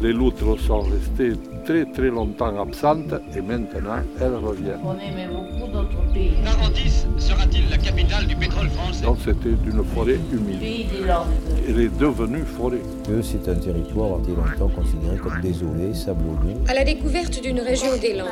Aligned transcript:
Les 0.00 0.12
loutres 0.12 0.60
sont 0.60 0.82
restées 0.82 1.32
très 1.64 1.84
très 1.86 2.08
longtemps 2.08 2.56
absentes 2.60 3.14
et 3.36 3.40
maintenant 3.40 3.98
elles 4.20 4.36
reviennent. 4.36 4.78
On 4.84 4.94
aimait 4.94 5.26
beaucoup 5.26 5.72
d'autres 5.72 6.12
pays. 6.14 6.34
Narandis 6.44 7.04
sera-t-il 7.18 7.68
la 7.68 7.78
capitale 7.78 8.26
du 8.28 8.36
pétrole 8.36 8.68
français? 8.68 9.04
Donc 9.04 9.18
c'était 9.24 9.56
une 9.66 9.84
forêt 9.84 10.20
humide. 10.32 10.60
Pays 10.60 10.84
des 10.84 11.04
Landes. 11.04 11.26
Elle 11.68 11.80
est 11.80 11.98
devenue 11.98 12.44
forêt. 12.44 12.80
que 13.08 13.22
c'est 13.22 13.48
un 13.48 13.56
territoire 13.56 14.20
qui 14.22 14.30
été 14.30 14.40
longtemps 14.40 14.68
considéré 14.68 15.16
comme 15.16 15.40
désolé, 15.40 15.92
sablonneux. 15.94 16.54
À 16.68 16.74
la 16.74 16.84
découverte 16.84 17.42
d'une 17.42 17.60
région 17.60 17.96
des 18.00 18.14
Landes. 18.14 18.28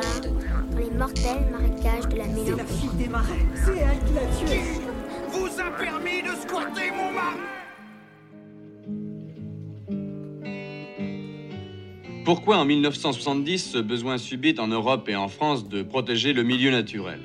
dans 0.71 0.77
les 0.79 0.91
mortels 0.97 1.47
marécages 1.51 2.07
de 2.09 2.17
la 2.17 2.27
mélancolie. 2.27 2.89
des 2.97 3.09
marais. 3.09 3.45
C'est 3.55 3.71
elle 3.71 3.99
qui 4.07 4.13
l'a 4.13 4.47
tué. 4.47 4.59
Vous 5.31 5.47
a 5.59 5.69
permis 5.77 6.21
de 6.21 6.33
squatter 6.41 6.91
mon 6.95 7.11
mari 7.11 7.56
Pourquoi 12.27 12.57
en 12.57 12.65
1970 12.65 13.71
ce 13.71 13.77
besoin 13.77 14.17
subit 14.17 14.55
en 14.59 14.67
Europe 14.67 15.07
et 15.07 15.15
en 15.15 15.29
France 15.29 15.69
de 15.69 15.81
protéger 15.81 16.33
le 16.33 16.43
milieu 16.43 16.71
naturel? 16.71 17.21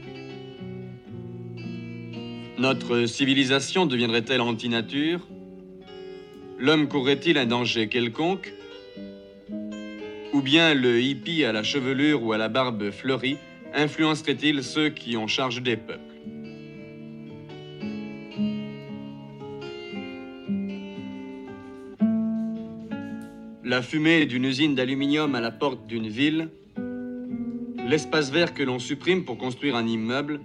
Notre 2.57 3.07
civilisation 3.07 3.87
deviendrait-elle 3.87 4.41
anti-nature? 4.41 5.19
L'homme 6.57 6.87
courrait-il 6.87 7.37
un 7.37 7.47
danger 7.47 7.89
quelconque? 7.89 8.53
Ou 10.33 10.41
bien 10.41 10.73
le 10.73 11.03
hippie 11.03 11.45
à 11.45 11.51
la 11.51 11.65
chevelure 11.65 12.23
ou 12.23 12.33
à 12.33 12.39
la 12.39 12.49
barbe 12.49 12.93
fleurie 12.93 13.39
influencerait-il 13.75 14.63
ceux 14.63 14.91
qui 14.91 15.17
ont 15.17 15.27
charge 15.27 15.63
des 15.63 15.77
peuples? 15.77 16.12
La 23.73 23.81
fumée 23.81 24.27
d'une 24.27 24.45
usine 24.45 24.75
d'aluminium 24.75 25.35
à 25.35 25.41
la 25.41 25.51
porte 25.51 25.87
d'une 25.87 26.07
ville, 26.07 26.51
l'espace 27.89 28.31
vert 28.31 28.53
que 28.53 28.63
l'on 28.63 28.79
supprime 28.79 29.25
pour 29.25 29.39
construire 29.39 29.77
un 29.77 29.87
immeuble, 29.87 30.41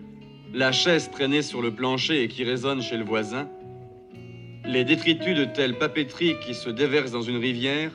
la 0.53 0.71
chaise 0.71 1.11
traînée 1.11 1.41
sur 1.41 1.61
le 1.61 1.75
plancher 1.75 2.23
et 2.23 2.29
qui 2.29 2.45
résonne 2.45 2.81
chez 2.81 2.95
le 2.95 3.03
voisin, 3.03 3.49
les 4.63 4.85
détritus 4.85 5.37
de 5.37 5.43
telle 5.43 5.77
papeterie 5.77 6.35
qui 6.39 6.53
se 6.53 6.69
déversent 6.69 7.11
dans 7.11 7.21
une 7.21 7.35
rivière, 7.35 7.91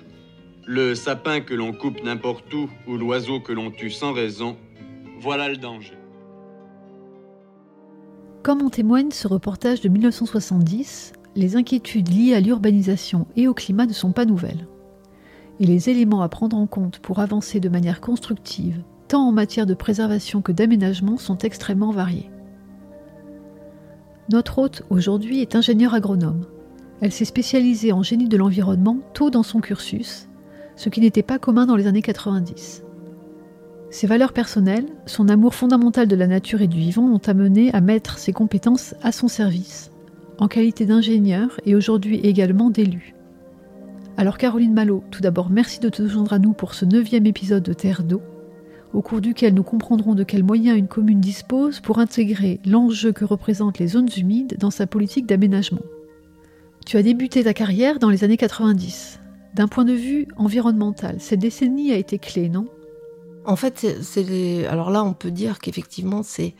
le 0.66 0.94
sapin 0.94 1.40
que 1.40 1.54
l'on 1.54 1.72
coupe 1.72 2.04
n'importe 2.04 2.52
où 2.52 2.68
ou 2.86 2.98
l'oiseau 2.98 3.40
que 3.40 3.54
l'on 3.54 3.70
tue 3.70 3.90
sans 3.90 4.12
raison, 4.12 4.58
voilà 5.18 5.48
le 5.48 5.56
danger. 5.56 5.96
Comme 8.42 8.60
en 8.60 8.68
témoigne 8.68 9.12
ce 9.12 9.28
reportage 9.28 9.80
de 9.80 9.88
1970, 9.88 11.14
les 11.36 11.56
inquiétudes 11.56 12.12
liées 12.12 12.34
à 12.34 12.40
l'urbanisation 12.40 13.26
et 13.34 13.48
au 13.48 13.54
climat 13.54 13.86
ne 13.86 13.94
sont 13.94 14.12
pas 14.12 14.26
nouvelles. 14.26 14.66
Et 15.62 15.64
les 15.64 15.90
éléments 15.90 16.22
à 16.22 16.28
prendre 16.28 16.56
en 16.56 16.66
compte 16.66 16.98
pour 16.98 17.20
avancer 17.20 17.60
de 17.60 17.68
manière 17.68 18.00
constructive, 18.00 18.82
tant 19.06 19.28
en 19.28 19.30
matière 19.30 19.64
de 19.64 19.74
préservation 19.74 20.42
que 20.42 20.50
d'aménagement, 20.50 21.18
sont 21.18 21.38
extrêmement 21.38 21.92
variés. 21.92 22.32
Notre 24.28 24.58
hôte 24.58 24.82
aujourd'hui 24.90 25.40
est 25.40 25.54
ingénieure 25.54 25.94
agronome. 25.94 26.46
Elle 27.00 27.12
s'est 27.12 27.24
spécialisée 27.24 27.92
en 27.92 28.02
génie 28.02 28.26
de 28.26 28.36
l'environnement 28.36 28.98
tôt 29.14 29.30
dans 29.30 29.44
son 29.44 29.60
cursus, 29.60 30.28
ce 30.74 30.88
qui 30.88 31.00
n'était 31.00 31.22
pas 31.22 31.38
commun 31.38 31.64
dans 31.64 31.76
les 31.76 31.86
années 31.86 32.02
90. 32.02 32.82
Ses 33.88 34.06
valeurs 34.08 34.32
personnelles, 34.32 34.86
son 35.06 35.28
amour 35.28 35.54
fondamental 35.54 36.08
de 36.08 36.16
la 36.16 36.26
nature 36.26 36.62
et 36.62 36.66
du 36.66 36.78
vivant 36.78 37.06
l'ont 37.06 37.22
amené 37.28 37.72
à 37.72 37.80
mettre 37.80 38.18
ses 38.18 38.32
compétences 38.32 38.96
à 39.00 39.12
son 39.12 39.28
service, 39.28 39.92
en 40.38 40.48
qualité 40.48 40.86
d'ingénieur 40.86 41.60
et 41.64 41.76
aujourd'hui 41.76 42.16
également 42.16 42.68
d'élu. 42.68 43.14
Alors 44.16 44.38
Caroline 44.38 44.72
Malo, 44.74 45.02
tout 45.10 45.20
d'abord 45.22 45.50
merci 45.50 45.80
de 45.80 45.88
te 45.88 46.06
joindre 46.06 46.32
à 46.32 46.38
nous 46.38 46.52
pour 46.52 46.74
ce 46.74 46.84
neuvième 46.84 47.26
épisode 47.26 47.62
de 47.62 47.72
Terre 47.72 48.02
d'eau, 48.02 48.22
au 48.92 49.00
cours 49.02 49.20
duquel 49.20 49.54
nous 49.54 49.62
comprendrons 49.62 50.14
de 50.14 50.22
quels 50.22 50.44
moyens 50.44 50.78
une 50.78 50.86
commune 50.88 51.20
dispose 51.20 51.80
pour 51.80 51.98
intégrer 51.98 52.60
l'enjeu 52.66 53.12
que 53.12 53.24
représentent 53.24 53.78
les 53.78 53.88
zones 53.88 54.08
humides 54.16 54.56
dans 54.58 54.70
sa 54.70 54.86
politique 54.86 55.26
d'aménagement. 55.26 55.80
Tu 56.84 56.96
as 56.96 57.02
débuté 57.02 57.42
ta 57.44 57.54
carrière 57.54 57.98
dans 57.98 58.10
les 58.10 58.22
années 58.24 58.36
90. 58.36 59.20
D'un 59.54 59.68
point 59.68 59.84
de 59.84 59.92
vue 59.92 60.26
environnemental, 60.36 61.16
cette 61.18 61.40
décennie 61.40 61.92
a 61.92 61.96
été 61.96 62.18
clé, 62.18 62.48
non? 62.48 62.66
En 63.44 63.56
fait, 63.56 63.86
c'est- 64.02 64.66
alors 64.66 64.90
là, 64.90 65.04
on 65.04 65.14
peut 65.14 65.30
dire 65.30 65.58
qu'effectivement, 65.58 66.22
c'est 66.22 66.54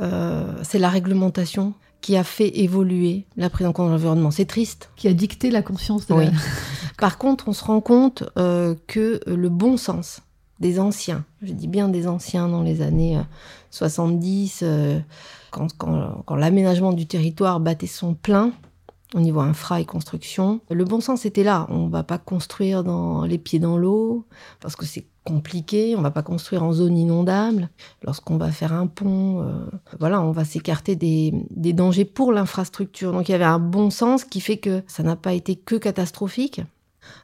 euh, 0.00 0.44
c'est 0.62 0.78
la 0.78 0.88
réglementation 0.88 1.74
qui 2.02 2.16
a 2.16 2.24
fait 2.24 2.58
évoluer 2.58 3.24
la 3.36 3.48
prise 3.48 3.66
en 3.66 3.72
compte 3.72 3.86
de 3.86 3.92
l'environnement. 3.92 4.30
C'est 4.30 4.44
triste. 4.44 4.90
Qui 4.96 5.08
a 5.08 5.14
dicté 5.14 5.50
la 5.50 5.62
conscience 5.62 6.06
de 6.06 6.12
Oui. 6.14 6.26
la... 6.26 6.32
Par 6.98 7.16
contre, 7.16 7.48
on 7.48 7.52
se 7.54 7.64
rend 7.64 7.80
compte 7.80 8.24
euh, 8.36 8.74
que 8.86 9.20
le 9.26 9.48
bon 9.48 9.76
sens 9.78 10.20
des 10.60 10.78
anciens, 10.78 11.24
je 11.42 11.52
dis 11.52 11.66
bien 11.66 11.88
des 11.88 12.06
anciens 12.06 12.48
dans 12.48 12.62
les 12.62 12.82
années 12.82 13.16
euh, 13.16 13.22
70, 13.70 14.60
euh, 14.62 15.00
quand, 15.50 15.68
quand- 15.76 16.22
quand 16.26 16.36
l'aménagement 16.36 16.92
du 16.92 17.06
territoire 17.06 17.58
battait 17.60 17.86
son 17.86 18.14
plein 18.14 18.52
au 19.14 19.20
niveau 19.20 19.40
infra 19.40 19.80
et 19.80 19.84
construction, 19.84 20.60
le 20.70 20.84
bon 20.84 21.00
sens 21.00 21.26
était 21.26 21.42
là. 21.44 21.66
On 21.68 21.88
va 21.88 22.02
pas 22.02 22.18
construire 22.18 22.84
dans 22.84 23.24
les 23.24 23.38
pieds 23.38 23.58
dans 23.58 23.76
l'eau 23.76 24.24
parce 24.60 24.76
que 24.76 24.86
c'est 24.86 25.04
compliqué. 25.24 25.94
On 25.96 26.02
va 26.02 26.10
pas 26.10 26.22
construire 26.22 26.62
en 26.62 26.72
zone 26.72 26.96
inondable. 26.96 27.68
Lorsqu'on 28.02 28.36
va 28.36 28.50
faire 28.50 28.72
un 28.72 28.86
pont, 28.86 29.42
euh, 29.42 29.66
voilà, 29.98 30.20
on 30.20 30.32
va 30.32 30.44
s'écarter 30.44 30.96
des, 30.96 31.32
dangers 31.72 32.04
pour 32.04 32.32
l'infrastructure. 32.32 33.12
Donc 33.12 33.28
il 33.28 33.32
y 33.32 33.34
avait 33.34 33.44
un 33.44 33.58
bon 33.58 33.90
sens 33.90 34.24
qui 34.24 34.40
fait 34.40 34.58
que 34.58 34.82
ça 34.86 35.02
n'a 35.02 35.16
pas 35.16 35.32
été 35.32 35.56
que 35.56 35.76
catastrophique. 35.76 36.60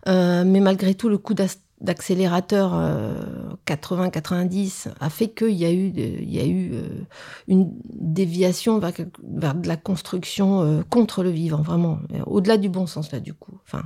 Euh, 0.08 0.44
mais 0.44 0.60
malgré 0.60 0.94
tout, 0.94 1.08
le 1.08 1.18
coup 1.18 1.34
d'accélérateur 1.80 2.72
euh, 2.74 3.22
80-90 3.68 4.88
a 5.00 5.10
fait 5.10 5.28
qu'il 5.28 5.52
y 5.52 5.64
a 5.64 5.72
eu, 5.72 5.92
euh, 5.96 7.04
une 7.48 7.70
déviation 7.84 8.78
vers, 8.78 8.92
vers 9.22 9.54
de 9.54 9.68
la 9.68 9.76
construction 9.76 10.62
euh, 10.62 10.82
contre 10.88 11.22
le 11.22 11.30
vivant, 11.30 11.62
vraiment, 11.62 11.98
euh, 12.14 12.22
au-delà 12.26 12.56
du 12.56 12.68
bon 12.68 12.86
sens 12.86 13.12
là 13.12 13.20
du 13.20 13.34
coup, 13.34 13.58
enfin 13.64 13.82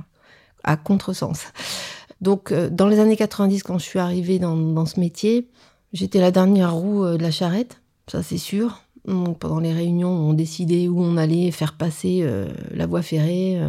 à 0.63 0.77
contresens. 0.77 1.47
Donc 2.23 2.53
euh, 2.53 2.69
dans 2.69 2.87
les 2.87 2.99
années 2.99 3.17
90, 3.17 3.63
quand 3.63 3.77
je 3.77 3.83
suis 3.83 3.99
arrivée 3.99 4.39
dans, 4.39 4.85
ce 4.85 4.99
métier, 4.99 5.49
j'étais 5.91 6.21
la 6.21 6.31
dernière 6.31 6.73
roue 6.73 7.03
euh, 7.03 7.17
de 7.17 7.21
la 7.21 7.31
charrette, 7.31 7.81
ça 8.07 8.23
c'est 8.23 8.37
sûr. 8.37 8.81
Donc, 9.05 9.39
pendant 9.39 9.59
les 9.59 9.73
réunions, 9.73 10.09
on 10.09 10.33
décidait 10.33 10.87
où 10.87 11.01
on 11.01 11.17
allait 11.17 11.51
faire 11.51 11.73
passer 11.73 12.21
euh, 12.21 12.47
la 12.71 12.87
voie 12.87 13.01
ferrée. 13.01 13.61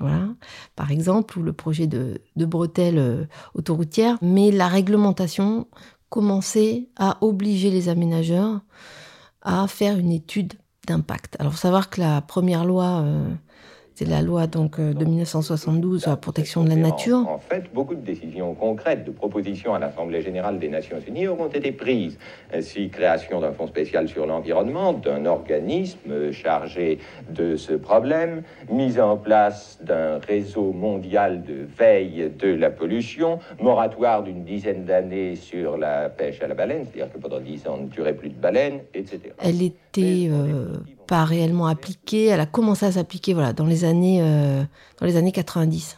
voilà, 0.00 0.28
par 0.74 0.90
exemple, 0.90 1.38
ou 1.38 1.42
le 1.42 1.52
projet 1.52 1.86
de, 1.86 2.22
bretelles 2.34 3.28
autoroutières. 3.52 4.16
Mais 4.22 4.50
la 4.50 4.66
réglementation 4.66 5.66
commençait 6.08 6.88
à 6.96 7.18
obliger 7.20 7.70
les 7.70 7.90
aménageurs 7.90 8.62
à 9.42 9.68
faire 9.68 9.98
une 9.98 10.12
étude 10.12 10.54
d'impact. 10.86 11.36
Alors, 11.40 11.52
faut 11.52 11.58
savoir 11.58 11.90
que 11.90 12.00
la 12.00 12.22
première 12.22 12.64
loi 12.64 13.04
C'est 13.98 14.04
la 14.04 14.22
loi 14.22 14.46
donc 14.46 14.78
euh, 14.78 14.94
de 14.94 15.04
1972 15.04 16.02
sur 16.02 16.10
la 16.10 16.16
protection 16.16 16.62
de 16.62 16.68
la 16.68 16.76
nature. 16.76 17.26
En 17.28 17.40
fait, 17.40 17.64
beaucoup 17.74 17.96
de 17.96 18.00
décisions 18.00 18.54
concrètes, 18.54 19.04
de 19.04 19.10
propositions 19.10 19.74
à 19.74 19.80
l'Assemblée 19.80 20.22
générale 20.22 20.60
des 20.60 20.68
Nations 20.68 21.00
unies 21.08 21.26
auront 21.26 21.48
été 21.48 21.72
prises. 21.72 22.16
Ainsi, 22.54 22.90
création 22.90 23.40
d'un 23.40 23.50
fonds 23.50 23.66
spécial 23.66 24.08
sur 24.08 24.24
l'environnement, 24.24 24.92
d'un 24.92 25.26
organisme 25.26 26.30
chargé 26.30 27.00
de 27.28 27.56
ce 27.56 27.72
problème, 27.72 28.44
mise 28.70 29.00
en 29.00 29.16
place 29.16 29.80
d'un 29.82 30.20
réseau 30.20 30.72
mondial 30.72 31.42
de 31.42 31.66
veille 31.76 32.30
de 32.38 32.54
la 32.54 32.70
pollution, 32.70 33.40
moratoire 33.60 34.22
d'une 34.22 34.44
dizaine 34.44 34.84
d'années 34.84 35.34
sur 35.34 35.76
la 35.76 36.08
pêche 36.08 36.40
à 36.40 36.46
la 36.46 36.54
baleine, 36.54 36.84
c'est-à-dire 36.84 37.12
que 37.12 37.18
pendant 37.18 37.40
dix 37.40 37.66
ans 37.66 37.78
on 37.80 37.82
ne 37.86 37.88
tuerait 37.88 38.14
plus 38.14 38.28
de 38.28 38.38
baleines, 38.38 38.78
etc. 38.94 39.32
Elle 39.42 39.60
était 39.60 40.28
euh, 40.30 40.78
pas 41.08 41.24
réellement 41.24 41.66
appliquée. 41.66 42.26
Elle 42.26 42.38
a 42.40 42.46
commencé 42.46 42.86
à 42.86 42.92
s'appliquer 42.92 43.34
voilà, 43.34 43.52
dans, 43.52 43.66
les 43.66 43.84
années, 43.84 44.18
euh, 44.20 44.62
dans 45.00 45.06
les 45.06 45.16
années 45.16 45.32
90, 45.32 45.96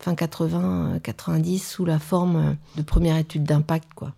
fin 0.00 0.14
80, 0.16 0.98
90, 1.02 1.58
sous 1.70 1.84
la 1.84 2.00
forme 2.00 2.56
de 2.76 2.82
première 2.82 3.16
étude 3.18 3.44
d'impact. 3.44 3.90
quoi. 3.94 4.14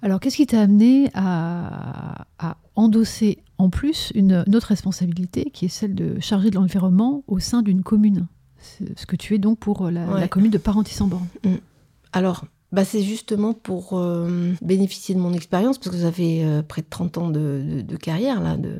Alors, 0.00 0.20
qu'est-ce 0.20 0.36
qui 0.36 0.46
t'a 0.46 0.60
amené 0.62 1.10
à, 1.12 2.24
à, 2.38 2.56
endosser 2.76 3.38
en 3.58 3.68
plus 3.68 4.12
une, 4.14 4.44
une, 4.46 4.54
autre 4.54 4.68
responsabilité, 4.68 5.50
qui 5.50 5.64
est 5.64 5.68
celle 5.68 5.96
de 5.96 6.20
charger 6.20 6.50
de 6.50 6.54
l'environnement 6.54 7.24
au 7.26 7.40
sein 7.40 7.62
d'une 7.62 7.82
commune? 7.82 8.26
Ce 8.60 9.06
que 9.06 9.16
tu 9.16 9.34
es 9.34 9.38
donc 9.38 9.58
pour 9.58 9.90
la, 9.90 10.06
Ouais. 10.06 10.20
la 10.20 10.28
commune 10.28 10.52
de 10.52 10.58
Parentis-en-Born. 10.58 11.26
Mm. 11.44 11.54
Alors, 12.12 12.44
bah, 12.70 12.84
c'est 12.84 13.02
justement 13.02 13.54
pour 13.54 13.98
euh, 13.98 14.52
bénéficier 14.60 15.14
de 15.14 15.20
mon 15.20 15.32
expérience, 15.32 15.78
parce 15.78 15.90
que 15.94 16.02
ça 16.02 16.12
fait 16.12 16.42
euh, 16.44 16.62
près 16.62 16.82
de 16.82 16.86
30 16.88 17.18
ans 17.18 17.30
de, 17.30 17.82
de- 17.82 17.96
carrière, 17.96 18.42
là, 18.42 18.56
de, 18.58 18.78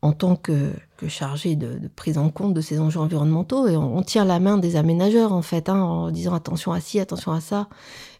en 0.00 0.12
tant 0.12 0.36
que, 0.36 0.70
que 0.96 1.08
chargé 1.08 1.56
de, 1.56 1.80
prise 1.96 2.18
en 2.18 2.30
compte 2.30 2.54
de 2.54 2.60
ces 2.60 2.78
enjeux 2.78 3.00
environnementaux. 3.00 3.66
Et 3.66 3.76
on, 3.76 3.96
on 3.96 4.02
tire 4.02 4.24
la 4.24 4.38
main 4.38 4.58
des 4.58 4.76
aménageurs, 4.76 5.32
en 5.32 5.42
fait, 5.42 5.68
hein, 5.68 5.80
en 5.80 6.10
disant 6.12 6.34
attention 6.34 6.70
à 6.70 6.78
ci, 6.78 7.00
attention 7.00 7.32
à 7.32 7.40
ça. 7.40 7.68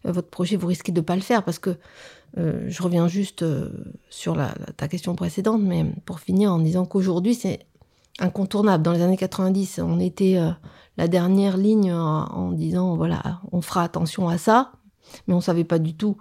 Euh, 0.05 0.11
votre 0.11 0.29
projet, 0.29 0.57
vous 0.57 0.67
risquez 0.67 0.91
de 0.91 0.99
ne 0.99 1.05
pas 1.05 1.15
le 1.15 1.21
faire, 1.21 1.43
parce 1.43 1.59
que 1.59 1.77
je 2.35 2.83
reviens 2.83 3.07
juste 3.07 3.43
sur 4.11 4.35
la, 4.35 4.53
ta 4.75 4.87
question 4.87 5.15
précédente, 5.15 5.61
mais 5.63 5.85
pour 6.05 6.19
finir 6.19 6.53
en 6.53 6.59
disant 6.59 6.85
qu'aujourd'hui, 6.85 7.33
c'est 7.33 7.65
incontournable. 8.19 8.83
Dans 8.83 8.91
les 8.91 9.01
années 9.01 9.17
90, 9.17 9.79
on 9.83 9.99
était 9.99 10.37
la 10.97 11.07
dernière 11.07 11.57
ligne 11.57 11.91
en 11.93 12.51
disant 12.51 12.95
voilà, 12.95 13.39
on 13.53 13.61
fera 13.61 13.81
attention 13.81 14.27
à 14.29 14.37
ça, 14.37 14.73
mais 15.27 15.33
on 15.33 15.41
savait 15.41 15.63
pas 15.63 15.79
du 15.79 15.95
tout 15.95 16.17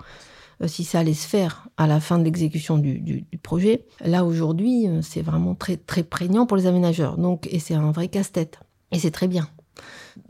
euh, 0.62 0.68
si 0.68 0.84
ça 0.84 1.00
allait 1.00 1.14
se 1.14 1.26
faire 1.26 1.68
à 1.76 1.86
la 1.86 2.00
fin 2.00 2.18
de 2.18 2.24
l'exécution 2.24 2.78
du, 2.78 3.26
projet. 3.42 3.84
Là 4.04 4.24
aujourd'hui, 4.24 4.88
euh, 4.88 5.02
c'est 5.02 5.22
vraiment 5.22 5.54
très 5.54 5.76
très 5.76 6.02
prégnant 6.02 6.46
pour 6.46 6.56
les 6.56 6.66
aménageurs. 6.66 7.18
Donc 7.18 7.46
et 7.50 7.58
c'est 7.58 7.74
un 7.74 7.90
vrai 7.92 8.08
casse-tête. 8.08 8.60
Et 8.92 8.98
c'est 8.98 9.10
très 9.10 9.28
bien. 9.28 9.48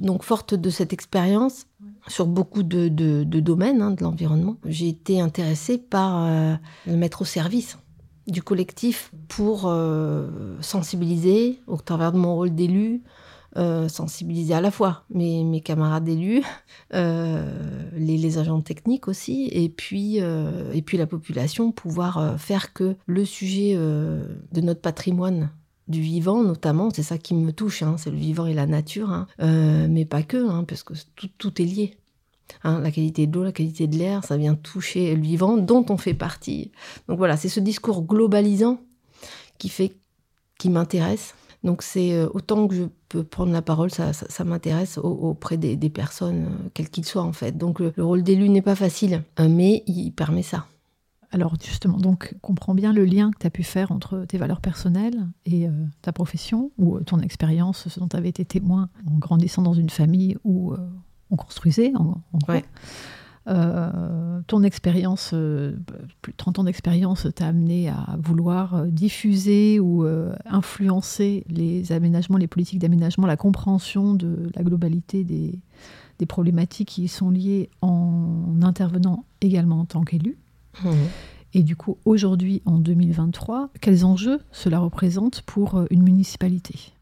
Donc 0.01 0.25
forte 0.25 0.55
de 0.55 0.71
cette 0.71 0.93
expérience 0.93 1.67
sur 2.09 2.27
beaucoup 2.27 2.63
de, 2.63 2.89
domaines 3.25 3.83
hein, 3.83 3.91
de 3.91 4.03
l'environnement, 4.03 4.57
j'ai 4.65 4.89
été 4.89 5.21
intéressée 5.21 5.79
par 5.79 6.25
euh, 6.25 6.55
le 6.87 6.97
mettre 6.97 7.23
au 7.23 7.25
service 7.25 7.79
du 8.27 8.43
collectif 8.43 9.13
pour 9.29 9.73
sensibiliser 10.61 11.61
au 11.69 11.77
travers 11.77 12.11
de 12.11 12.19
mon 12.19 12.35
rôle 12.35 12.53
d'élu, 12.53 13.05
euh, 13.57 13.89
sensibiliser 13.89 14.53
à 14.53 14.61
la 14.61 14.71
fois 14.71 15.05
mes, 15.09 15.63
camarades 15.63 16.05
d'élus, 16.05 16.43
euh, 16.93 17.91
les, 17.97 18.39
agents 18.39 18.61
techniques 18.61 19.09
aussi, 19.09 19.49
et 19.51 19.71
puis, 19.71 20.21
euh, 20.21 20.73
et 20.75 20.83
puis 20.83 20.99
la 20.99 21.07
population, 21.07 21.73
pouvoir 21.73 22.39
faire 22.39 22.75
que 22.75 22.97
le 23.07 23.25
sujet 23.25 23.75
de 23.75 24.61
notre 24.61 24.81
patrimoine 24.81 25.51
du 25.89 26.01
vivant 26.01 26.43
notamment, 26.43 26.91
c'est 26.93 27.03
ça 27.03 27.17
qui 27.17 27.35
me 27.35 27.53
touche, 27.53 27.83
hein, 27.83 27.97
c'est 27.97 28.11
le 28.11 28.17
vivant 28.17 28.45
et 28.47 28.53
la 28.53 28.67
nature, 28.67 29.11
hein, 29.11 29.27
mais 29.89 30.05
pas 30.05 30.23
que, 30.23 30.49
hein, 30.49 30.65
parce 30.65 30.83
que 30.83 30.93
tout, 31.15 31.31
tout 31.39 31.63
est 31.63 31.65
lié. 31.65 31.97
La 32.63 32.91
qualité 32.91 33.27
de 33.27 33.35
l'eau, 33.35 33.45
la 33.45 33.53
qualité 33.53 33.87
de 33.87 33.97
l'air, 33.97 34.25
ça 34.25 34.37
vient 34.37 34.55
toucher 34.55 35.15
le 35.15 35.23
vivant 35.23 35.57
dont 35.57 35.87
on 35.89 35.97
fait 35.97 36.15
partie. 36.15 36.73
Donc 37.09 37.19
voilà, 37.19 37.37
c'est 37.37 37.49
ce 37.49 37.61
discours 37.61 38.03
globalisant 38.03 38.81
qui 39.59 39.69
fait, 39.69 39.93
qui 40.59 40.69
m'intéresse. 40.69 41.35
Donc 41.65 41.83
c'est 41.83 42.13
euh, 42.13 42.29
autant 42.35 42.69
que 42.69 42.75
je 42.75 42.85
peux 43.09 43.25
prendre 43.25 43.53
la 43.53 43.63
parole, 43.63 43.91
ça, 43.91 44.13
ça, 44.13 44.27
ça 44.29 44.45
m'intéresse 44.45 44.99
au- 44.99 45.03
auprès 45.03 45.57
des, 45.57 45.77
des 45.77 45.91
personnes, 45.91 46.45
euh, 46.45 46.69
quels 46.75 46.91
qu'ils 46.91 47.05
soient 47.05 47.23
en 47.25 47.33
fait. 47.33 47.57
Donc 47.57 47.81
le, 47.81 47.93
le 47.97 48.05
rôle 48.05 48.23
d'élu 48.23 48.49
n'est 48.49 48.63
pas 48.63 48.75
facile, 48.77 49.23
euh, 49.41 49.49
mais 49.49 49.83
il 49.87 50.11
permet 50.13 50.43
ça. 50.43 50.67
Alors 51.33 51.55
justement, 51.63 51.99
donc 51.99 52.35
comprends 52.41 52.75
bien 52.75 52.93
le 52.93 53.05
lien 53.05 53.33
que 53.33 53.39
tu 53.39 53.47
as 53.47 53.51
pu 53.51 53.65
faire 53.65 53.91
entre 53.91 54.25
tes 54.27 54.39
valeurs 54.39 54.61
personnelles 54.61 55.27
et 55.45 55.67
euh, 55.67 55.73
ta 56.01 56.13
profession 56.13 56.71
ou 56.79 56.97
euh, 56.97 57.01
ton 57.01 57.19
expérience, 57.19 57.89
ce 57.89 57.99
dont 58.01 58.07
tu 58.09 58.17
avais 58.17 58.29
été 58.29 58.45
témoin 58.45 58.89
en 59.11 59.19
grandissant 59.19 59.63
dans 59.63 59.75
une 59.75 59.91
famille 59.91 60.37
où 60.45 60.73
euh, 60.73 60.79
on 61.31 61.37
construisait, 61.37 61.93
en, 61.97 62.23
en 62.33 62.39
gros. 62.39 62.53
Ouais. 62.53 62.65
Euh, 63.49 64.41
ton 64.49 64.65
expérience, 64.65 65.31
euh, 65.33 65.77
plus 66.21 66.33
de 66.33 66.37
30 66.37 66.61
ans 66.61 66.65
d'expérience, 66.65 67.29
t'a 67.35 67.47
amené 67.47 67.89
à 67.89 68.17
vouloir 68.19 68.75
euh, 68.75 68.87
diffuser 68.87 69.79
ou 69.79 70.05
influencer 70.47 71.45
les 71.49 71.93
aménagements, 71.93 72.39
les 72.39 72.47
politiques 72.47 72.79
d'aménagement, 72.79 73.27
la 73.27 73.37
compréhension 73.37 74.15
de 74.15 74.51
la 74.55 74.63
globalité 74.63 75.25
des, 75.25 75.59
des 76.19 76.27
problématiques 76.27 76.89
qui 76.89 77.05
y 77.05 77.09
sont 77.09 77.31
liées 77.31 77.71
en 77.83 78.61
intervenant 78.63 79.25
également 79.41 79.81
en 79.81 79.85
tant 79.85 80.03
qu'élu. 80.03 80.37
Mmh. 80.83 80.89
Et 81.55 81.63
du 81.63 81.77
coup, 81.77 81.97
aujourd'hui, 82.05 82.63
en 82.67 82.79
2023, 82.79 83.71
quels 83.81 84.05
enjeux 84.05 84.41
cela 84.53 84.79
représente 84.79 85.43
pour 85.43 85.85
une 85.91 86.03
municipalité? 86.03 86.93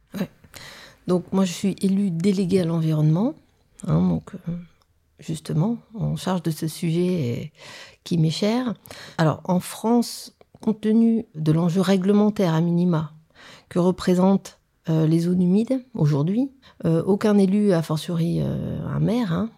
Donc 1.06 1.32
moi 1.32 1.44
je 1.44 1.52
suis 1.52 1.76
élue 1.82 2.10
déléguée 2.10 2.60
à 2.60 2.64
l'environnement, 2.64 3.34
hein, 3.86 4.08
donc 4.08 4.32
justement 5.18 5.78
en 5.94 6.16
charge 6.16 6.42
de 6.42 6.50
ce 6.50 6.68
sujet 6.68 7.38
euh, 7.38 7.58
qui 8.04 8.18
m'est 8.18 8.30
cher. 8.30 8.74
Alors 9.18 9.40
en 9.44 9.60
France, 9.60 10.36
compte 10.60 10.80
tenu 10.80 11.26
de 11.34 11.52
l'enjeu 11.52 11.80
réglementaire 11.80 12.54
à 12.54 12.60
minima 12.60 13.12
que 13.68 13.78
représentent 13.78 14.60
euh, 14.88 15.06
les 15.06 15.20
zones 15.20 15.42
humides 15.42 15.84
aujourd'hui, 15.94 16.52
euh, 16.84 17.02
aucun 17.04 17.38
élu, 17.38 17.72
a 17.72 17.82
fortiori 17.82 18.40
un 18.40 19.00
maire, 19.00 19.32
hein, 19.32 19.50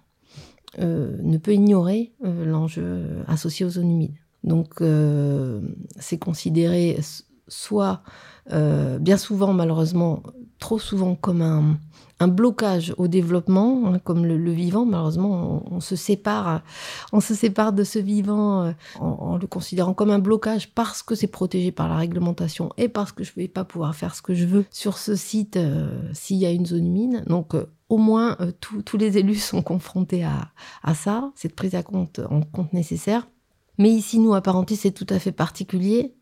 ne 0.78 1.38
peut 1.38 1.54
ignorer 1.54 2.12
l'enjeu 2.22 3.24
associé 3.26 3.64
aux 3.64 3.70
zones 3.70 3.90
humides. 3.90 4.16
Donc 4.44 4.82
c'est 5.98 6.18
considéré 6.18 6.98
soit 7.48 8.02
bien 8.50 9.16
souvent 9.16 9.54
malheureusement 9.54 10.22
trop 10.58 10.78
souvent 10.78 11.14
comme 11.14 11.40
un, 11.40 11.78
un 12.18 12.28
blocage 12.28 12.94
au 12.96 13.08
développement, 13.08 13.82
hein, 13.86 13.98
comme 13.98 14.24
le, 14.24 14.50
vivant. 14.50 14.86
Malheureusement, 14.86 15.62
on, 15.70 15.80
se 15.80 15.96
sépare, 15.96 16.62
on 17.12 17.20
se 17.20 17.34
sépare 17.34 17.72
de 17.72 17.84
ce 17.84 17.98
vivant 17.98 18.62
euh, 18.62 18.72
en, 19.00 19.36
le 19.36 19.46
considérant 19.46 19.92
comme 19.92 20.10
un 20.10 20.18
blocage 20.18 20.72
parce 20.72 21.02
que 21.02 21.14
c'est 21.14 21.26
protégé 21.26 21.72
par 21.72 21.88
la 21.88 21.96
réglementation 21.96 22.70
et 22.78 22.88
parce 22.88 23.12
que 23.12 23.22
je 23.22 23.32
ne 23.36 23.42
vais 23.42 23.48
pas 23.48 23.64
pouvoir 23.64 23.94
faire 23.94 24.14
ce 24.14 24.22
que 24.22 24.34
je 24.34 24.46
veux 24.46 24.64
sur 24.70 24.96
ce 24.98 25.14
site 25.14 25.56
euh, 25.56 26.00
s'il 26.12 26.38
y 26.38 26.46
a 26.46 26.50
une 26.50 26.66
zone 26.66 26.86
humide. 26.86 27.24
Donc 27.26 27.54
euh, 27.54 27.66
au 27.88 27.98
moins 27.98 28.36
tous- 28.60 28.96
les 28.96 29.18
élus 29.18 29.36
sont 29.36 29.62
confrontés 29.62 30.24
à, 30.24 30.94
ça, 30.94 31.30
cette 31.34 31.54
prise 31.54 31.74
en 31.74 31.82
compte 31.82 32.72
nécessaire. 32.72 33.28
Mais 33.78 33.90
ici, 33.90 34.18
nous, 34.18 34.34
à 34.34 34.40
Parentis, 34.40 34.76
c'est 34.76 34.90
tout 34.90 35.06
à 35.10 35.18
fait 35.18 35.32
particulier 35.32 36.16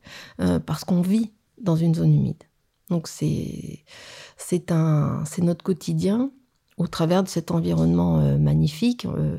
parce 0.67 0.83
qu'on 0.85 1.01
vit 1.03 1.33
dans 1.63 1.77
une 1.77 1.95
zone 1.95 2.13
humide. 2.13 2.43
Donc 2.91 3.09
c'est 3.09 3.85
c'est 4.37 4.71
un 4.73 5.25
c'est 5.25 5.43
notre 5.43 5.65
quotidien 5.65 6.31
au 6.77 6.87
travers 6.89 7.23
de 7.23 7.29
cet 7.29 7.51
environnement 7.51 8.19
euh, 8.21 8.37
magnifique. 8.39 9.07
euh, 9.07 9.39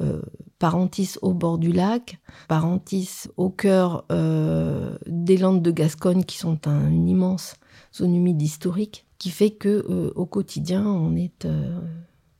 euh, 0.00 0.22
Parentis 0.58 1.14
au 1.22 1.34
bord 1.34 1.58
du 1.58 1.72
lac, 1.72 2.18
Parentis 2.48 3.28
au 3.36 3.48
cœur 3.50 4.06
des 5.06 5.36
Landes 5.36 5.62
de 5.62 5.70
Gascogne 5.70 6.24
qui 6.24 6.36
sont 6.38 6.66
un- 6.66 6.88
une 6.88 7.08
immense 7.08 7.54
zone 7.94 8.14
humide 8.14 8.42
historique 8.42 9.06
qui 9.18 9.30
fait 9.30 9.50
que 9.50 10.12
au 10.16 10.26
quotidien 10.26 10.84
on 10.86 11.14
est 11.16 11.46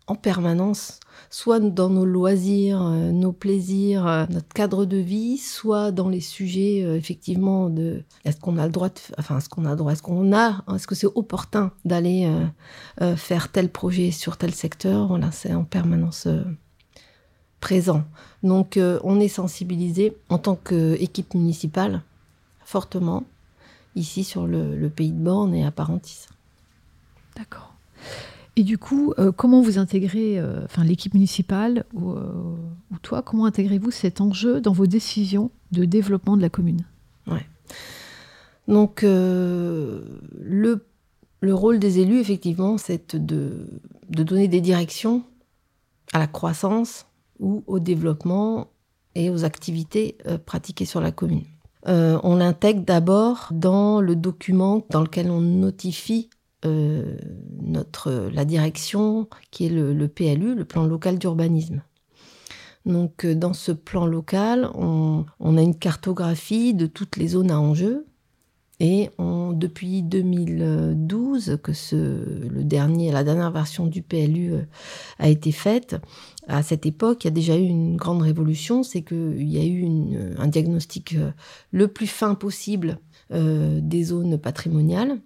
en 0.09 0.15
permanence, 0.15 1.00
soit 1.29 1.61
dans 1.61 1.91
nos 1.91 2.07
loisirs, 2.07 2.83
euh, 2.83 3.12
nos 3.12 3.33
plaisirs, 3.33 4.07
euh, 4.07 4.25
notre 4.31 4.49
cadre 4.49 4.87
de 4.87 4.97
vie, 4.97 5.37
soit 5.37 5.93
dans 5.93 6.09
les 6.09 6.23
sujets 6.23 6.83
euh, 6.83 6.97
effectivement 6.97 7.69
de 7.69 8.03
est-ce 8.25 8.41
qu'on 8.41 8.57
a 8.57 8.65
le 8.65 8.73
droit 8.73 8.88
de, 8.88 8.95
enfin 9.19 9.37
est-ce 9.37 9.50
qu'on 9.50 9.67
a 9.67 9.71
le 9.71 9.77
droit, 9.77 9.93
est-ce 9.93 10.03
qu'on 10.03 10.33
a, 10.35 10.65
est-ce 10.75 10.87
que 10.87 10.95
c'est 10.95 11.07
opportun 11.07 11.73
d'aller 11.85 12.31
faire 13.17 13.53
tel 13.53 13.69
projet 13.69 14.11
sur 14.11 14.37
tel 14.37 14.55
secteur, 14.55 15.09
voilà, 15.09 15.31
c'est 15.31 15.55
en 15.55 15.65
permanence 15.65 16.27
présent. 17.61 18.05
Donc 18.43 18.79
on 19.05 19.21
est 19.21 19.29
sensibilisé 19.29 20.17
en 20.29 20.38
tant 20.38 20.57
qu'équipe 20.57 21.35
municipale 21.35 22.03
fortement 22.65 23.25
ici 23.95 24.25
sur 24.25 24.47
le, 24.47 24.77
le 24.77 24.91
pays 24.91 25.12
de 25.12 25.19
Borne 25.19 25.55
et 25.55 25.65
à 25.65 25.71
Parentis. 25.71 26.27
D'accord. 27.37 27.75
Et 28.59 28.65
du 28.65 28.77
coup, 28.77 29.15
euh, 29.21 29.31
comment 29.31 29.62
vous 29.62 29.79
intégrez, 29.79 30.37
euh, 30.37 30.65
enfin 30.65 30.83
l'équipe 30.83 31.15
municipale 31.15 31.85
ou, 31.95 32.11
euh, 32.11 32.57
ou 32.91 32.99
toi, 33.03 33.23
comment 33.23 33.45
intégrez-vous 33.45 33.93
cet 33.93 34.21
enjeu 34.21 34.61
dans 34.61 34.73
vos 34.73 34.88
décisions 34.88 35.53
de 35.71 35.85
développement 35.85 36.37
de 36.37 36.43
la 36.43 36.49
commune? 36.49 36.85
Donc, 38.67 39.03
le 39.03 40.85
Le 41.41 41.55
rôle 41.55 41.79
des 41.79 42.00
élus, 42.00 42.19
effectivement, 42.19 42.79
c'est 42.79 43.15
de, 43.15 43.69
de 44.11 44.23
donner 44.25 44.49
des 44.49 44.61
directions 44.61 45.23
à 46.12 46.19
la 46.19 46.27
croissance 46.27 47.07
ou 47.38 47.62
au 47.69 47.79
développement 47.79 48.67
et 49.15 49.31
aux 49.31 49.45
activités 49.45 50.19
pratiquées 50.47 50.85
sur 50.85 51.00
la 51.00 51.12
commune. 51.12 51.45
On 51.87 52.35
l'intègre 52.35 52.85
d'abord 52.85 53.50
dans 53.53 54.00
le 54.00 54.17
document 54.17 54.85
dans 54.91 55.03
lequel 55.03 55.31
on 55.31 55.41
notifie 55.41 56.29
euh, 56.65 57.17
notre, 57.61 58.31
la 58.33 58.45
direction 58.45 59.29
qui 59.50 59.67
est 59.67 59.71
le, 59.71 60.09
PLU, 60.09 60.55
le 60.55 60.65
plan 60.65 60.85
local 60.85 61.19
d'urbanisme. 61.19 61.83
Donc 62.87 63.27
dans 63.27 63.53
ce 63.53 63.73
plan 63.73 64.07
local, 64.07 64.71
on, 64.75 65.25
a 65.41 65.62
une 65.62 65.77
cartographie 65.77 66.75
de 66.75 66.87
toutes 66.87 67.17
les 67.17 67.29
zones 67.29 67.50
à 67.50 67.61
enjeu. 67.61 68.07
Et 68.81 69.11
depuis 69.19 70.05
2012, 70.05 71.59
que 71.62 71.73
le 71.93 72.62
dernier, 72.62 73.11
la 73.11 73.25
dernière 73.25 73.50
version 73.50 73.87
du 73.87 74.03
PLU 74.03 74.55
a 75.19 75.29
été 75.29 75.50
faite, 75.50 75.97
à 76.49 76.62
cette 76.62 76.87
époque, 76.87 77.25
il 77.25 77.27
y 77.27 77.29
a 77.29 77.33
déjà 77.33 77.57
eu 77.57 77.65
une 77.65 77.97
grande 77.97 78.23
révolution, 78.23 78.83
c'est 78.83 79.03
qu'il 79.03 79.49
y 79.49 79.59
a 79.59 79.65
eu 79.65 79.87
un 80.38 80.47
diagnostic 80.47 81.15
euh, 81.15 81.31
le 81.71 81.88
plus 81.88 82.07
fin 82.07 82.35
possible 82.35 82.99
euh, 83.33 83.81
des 83.83 84.05
zones 84.05 84.38
patrimoniales 84.38 85.21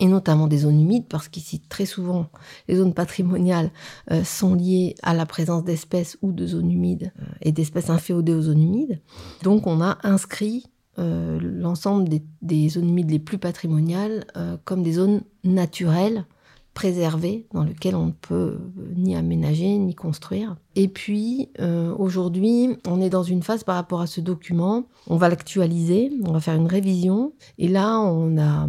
et 0.00 0.06
notamment 0.06 0.48
des 0.48 0.58
zones 0.58 0.80
humides, 0.80 1.06
parce 1.08 1.28
qu'ici, 1.28 1.60
très 1.60 1.86
souvent, 1.86 2.26
les 2.68 2.76
zones 2.76 2.94
patrimoniales 2.94 3.70
euh, 4.10 4.24
sont 4.24 4.54
liées 4.54 4.96
à 5.02 5.14
la 5.14 5.24
présence 5.24 5.62
d'espèces 5.64 6.18
ou 6.20 6.32
de 6.32 6.46
zones 6.46 6.70
humides 6.70 7.12
euh, 7.20 7.26
et 7.42 7.52
d'espèces 7.52 7.90
inféodées 7.90 8.34
aux 8.34 8.42
zones 8.42 8.62
humides. 8.62 9.00
Donc, 9.42 9.66
on 9.66 9.80
a 9.80 9.98
inscrit 10.02 10.66
euh, 10.98 11.38
l'ensemble 11.40 12.08
des, 12.08 12.24
des, 12.42 12.68
zones 12.70 12.88
humides 12.88 13.10
les 13.10 13.18
plus 13.18 13.38
patrimoniales 13.38 14.26
comme 14.64 14.82
des 14.82 14.94
zones 14.94 15.22
naturelles 15.42 16.26
préservé, 16.72 17.46
dans 17.52 17.62
lequel 17.62 17.94
on 17.94 18.06
ne 18.06 18.12
peut 18.12 18.58
ni 18.96 19.14
aménager 19.14 19.78
ni 19.78 19.94
construire. 19.94 20.56
Et 20.74 20.88
puis, 20.88 21.50
aujourd'hui, 21.96 22.76
on 22.84 23.00
est 23.00 23.10
dans 23.10 23.22
une 23.22 23.44
phase 23.44 23.62
par 23.62 23.76
rapport 23.76 24.00
à 24.00 24.08
ce 24.08 24.20
document. 24.20 24.86
On 25.06 25.16
va 25.16 25.28
l'actualiser, 25.28 26.10
on 26.26 26.32
va 26.32 26.40
faire 26.40 26.56
une 26.56 26.66
révision. 26.66 27.32
Et 27.58 27.68
là, 27.68 28.00
on 28.00 28.38
a 28.38 28.66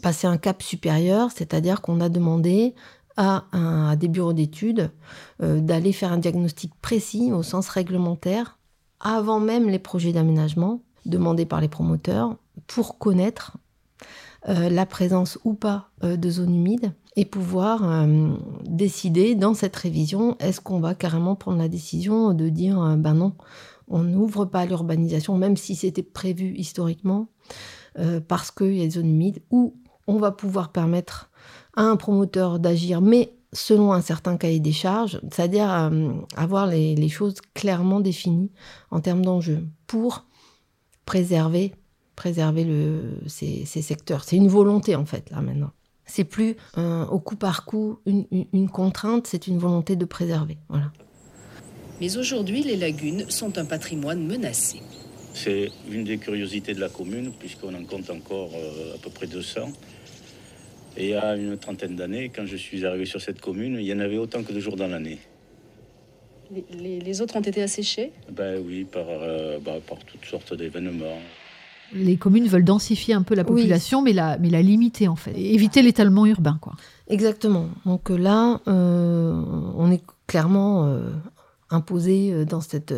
passé 0.00 0.26
un 0.26 0.38
cap 0.38 0.62
supérieur, 0.62 1.30
c'est-à-dire 1.34 1.82
qu'on 1.82 2.00
a 2.00 2.08
demandé 2.08 2.74
à, 3.16 3.94
des 3.96 4.08
bureaux 4.08 4.32
d'études 4.32 4.90
euh, 5.42 5.60
d'aller 5.60 5.92
faire 5.92 6.12
un 6.12 6.18
diagnostic 6.18 6.72
précis 6.80 7.30
au 7.32 7.42
sens 7.42 7.68
réglementaire 7.68 8.58
avant 9.00 9.40
même 9.40 9.68
les 9.68 9.78
projets 9.78 10.12
d'aménagement 10.12 10.80
demandés 11.04 11.44
par 11.44 11.60
les 11.60 11.68
promoteurs 11.68 12.36
pour 12.66 12.98
connaître 12.98 13.58
euh, 14.48 14.70
la 14.70 14.86
présence 14.86 15.38
ou 15.44 15.54
pas 15.54 15.90
euh, 16.04 16.16
de 16.16 16.30
zones 16.30 16.54
humides 16.54 16.92
et 17.14 17.26
pouvoir 17.26 18.06
décider 18.64 19.34
dans 19.34 19.52
cette 19.52 19.76
révision, 19.76 20.34
est-ce 20.38 20.62
qu'on 20.62 20.80
va 20.80 20.94
carrément 20.94 21.36
prendre 21.36 21.58
la 21.58 21.68
décision 21.68 22.32
de 22.32 22.48
dire, 22.48 22.78
ben 22.96 23.12
non, 23.12 23.34
on 23.86 24.02
n'ouvre 24.02 24.46
pas 24.46 24.64
l'urbanisation, 24.64 25.36
même 25.36 25.58
si 25.58 25.74
c'était 25.74 26.02
prévu 26.02 26.54
historiquement, 26.56 27.28
euh, 27.98 28.20
parce 28.20 28.50
qu'il 28.50 28.74
y 28.76 28.82
a 28.82 28.84
des 28.84 28.90
zones 28.90 29.08
humides, 29.08 29.42
ou 29.50 29.74
on 30.06 30.18
va 30.18 30.30
pouvoir 30.30 30.72
permettre 30.72 31.30
à 31.76 31.82
un 31.82 31.96
promoteur 31.96 32.58
d'agir, 32.58 33.00
mais 33.00 33.34
selon 33.52 33.92
un 33.92 34.00
certain 34.00 34.36
cahier 34.36 34.60
des 34.60 34.72
charges, 34.72 35.20
c'est-à-dire 35.30 35.70
euh, 35.70 36.12
avoir 36.36 36.66
les, 36.66 37.08
choses 37.08 37.36
clairement 37.54 38.00
définies 38.00 38.50
en 38.90 39.00
termes 39.00 39.24
d'enjeux 39.24 39.66
pour 39.86 40.24
préserver, 41.04 41.72
préserver 42.16 42.64
le, 42.64 43.18
ces, 43.26 43.64
secteurs. 43.64 44.24
C'est 44.24 44.36
une 44.36 44.48
volonté 44.48 44.96
en 44.96 45.04
fait 45.04 45.30
là 45.30 45.40
maintenant. 45.40 45.70
C'est 46.04 46.24
plus 46.24 46.56
au 46.76 47.20
coup 47.20 47.36
par 47.36 47.64
coup 47.64 47.98
une, 48.04 48.68
contrainte, 48.68 49.26
c'est 49.26 49.46
une 49.46 49.58
volonté 49.58 49.96
de 49.96 50.04
préserver. 50.04 50.58
Mais 52.02 52.16
aujourd'hui, 52.16 52.64
les 52.64 52.76
lagunes 52.76 53.30
sont 53.30 53.58
un 53.58 53.64
patrimoine 53.64 54.26
menacé. 54.26 54.82
C'est 55.34 55.70
une 55.90 56.04
des 56.04 56.18
curiosités 56.18 56.74
de 56.74 56.80
la 56.80 56.88
commune, 56.88 57.32
puisqu'on 57.38 57.74
en 57.74 57.84
compte 57.84 58.10
encore 58.10 58.50
euh, 58.54 58.94
à 58.94 58.98
peu 58.98 59.10
près 59.10 59.26
200. 59.26 59.72
Et 60.96 61.04
il 61.04 61.10
y 61.10 61.14
a 61.14 61.36
une 61.36 61.56
trentaine 61.56 61.96
d'années, 61.96 62.30
quand 62.34 62.44
je 62.44 62.56
suis 62.56 62.84
arrivé 62.84 63.06
sur 63.06 63.20
cette 63.20 63.40
commune, 63.40 63.78
il 63.80 63.86
y 63.86 63.92
en 63.92 64.00
avait 64.00 64.18
autant 64.18 64.42
que 64.42 64.52
de 64.52 64.60
jours 64.60 64.76
dans 64.76 64.88
l'année. 64.88 65.18
Les, 66.50 66.64
les, 66.78 67.00
les, 67.00 67.20
autres 67.22 67.36
ont 67.36 67.40
été 67.40 67.62
asséchés? 67.62 68.12
Ben 68.30 68.62
oui, 68.62 68.84
par, 68.84 69.06
euh, 69.08 69.58
bah, 69.58 69.78
par 69.86 69.98
toutes 70.00 70.24
sortes 70.26 70.54
d'événements 70.54 71.18
les 71.94 72.16
communes 72.16 72.46
veulent 72.46 72.64
densifier 72.64 73.12
un 73.12 73.22
peu 73.22 73.34
la 73.34 73.44
population, 73.44 73.98
oui. 73.98 74.04
mais, 74.06 74.12
la, 74.14 74.38
mais 74.38 74.48
la 74.48 74.62
limiter 74.62 75.08
en 75.08 75.16
fait, 75.16 75.32
et 75.32 75.54
éviter 75.54 75.82
l'étalement 75.82 76.24
urbain. 76.24 76.58
Quoi. 76.60 76.72
Exactement. 77.08 77.68
Donc 77.84 78.08
là, 78.08 78.60
euh, 78.66 79.42
on 79.76 79.90
est 79.90 80.02
clairement 80.26 80.86
euh, 80.86 81.10
imposé 81.68 82.46
dans 82.46 82.62
cette, 82.62 82.94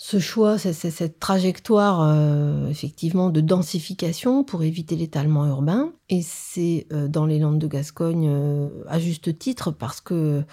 ce 0.00 0.20
choix, 0.20 0.58
cette, 0.58 0.74
cette 0.74 1.18
trajectoire 1.18 2.00
euh, 2.02 2.68
effectivement 2.68 3.30
de 3.30 3.40
densification 3.40 4.44
pour 4.44 4.62
éviter 4.62 4.94
l'étalement 4.94 5.44
urbain. 5.46 5.90
Et 6.08 6.22
c'est 6.22 6.86
euh, 6.92 7.08
dans 7.08 7.26
les 7.26 7.40
Landes 7.40 7.58
de 7.58 7.66
Gascogne 7.66 8.28
euh, 8.30 8.68
à 8.86 9.00
juste 9.00 9.36
titre 9.38 9.72
parce 9.72 10.00
que, 10.00 10.44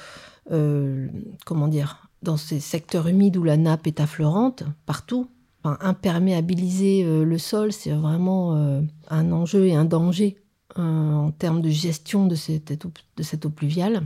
comment 1.46 1.68
dire, 1.68 2.10
dans 2.24 2.38
ces 2.38 2.60
secteurs 2.60 3.08
humides 3.08 3.38
où 3.38 3.44
la 3.44 3.58
nappe 3.58 3.86
est 3.88 4.00
affleurante, 4.00 4.64
partout, 4.86 5.28
imperméabiliser 5.64 7.04
le 7.04 7.38
sol, 7.40 7.72
c'est 7.72 7.90
vraiment 7.90 8.54
un 9.10 9.32
enjeu 9.32 9.66
et 9.66 9.74
un 9.74 9.86
danger 9.86 10.38
en 10.76 11.32
termes 11.32 11.62
de 11.62 11.70
gestion 11.70 12.28
de 12.28 12.36
cette, 12.36 12.86
de 13.18 13.24
cette 13.24 13.46
eau 13.48 13.50
pluviale. 13.50 14.04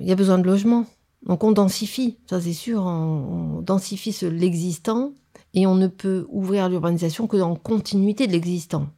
Il 0.00 0.06
y 0.06 0.12
a 0.12 0.16
besoin 0.16 0.38
de 0.38 0.44
logements. 0.44 0.84
Donc 1.26 1.42
on 1.42 1.52
densifie, 1.52 2.18
ça 2.28 2.40
c'est 2.40 2.52
sûr, 2.52 2.82
on, 2.82 3.58
on 3.58 3.62
densifie 3.62 4.14
l'existant 4.26 5.12
et 5.54 5.66
on 5.66 5.74
ne 5.74 5.86
peut 5.86 6.26
ouvrir 6.28 6.68
l'urbanisation 6.68 7.26
que 7.26 7.38
en 7.38 7.54
continuité 7.54 8.26
de 8.26 8.32
l'existant. 8.32 8.88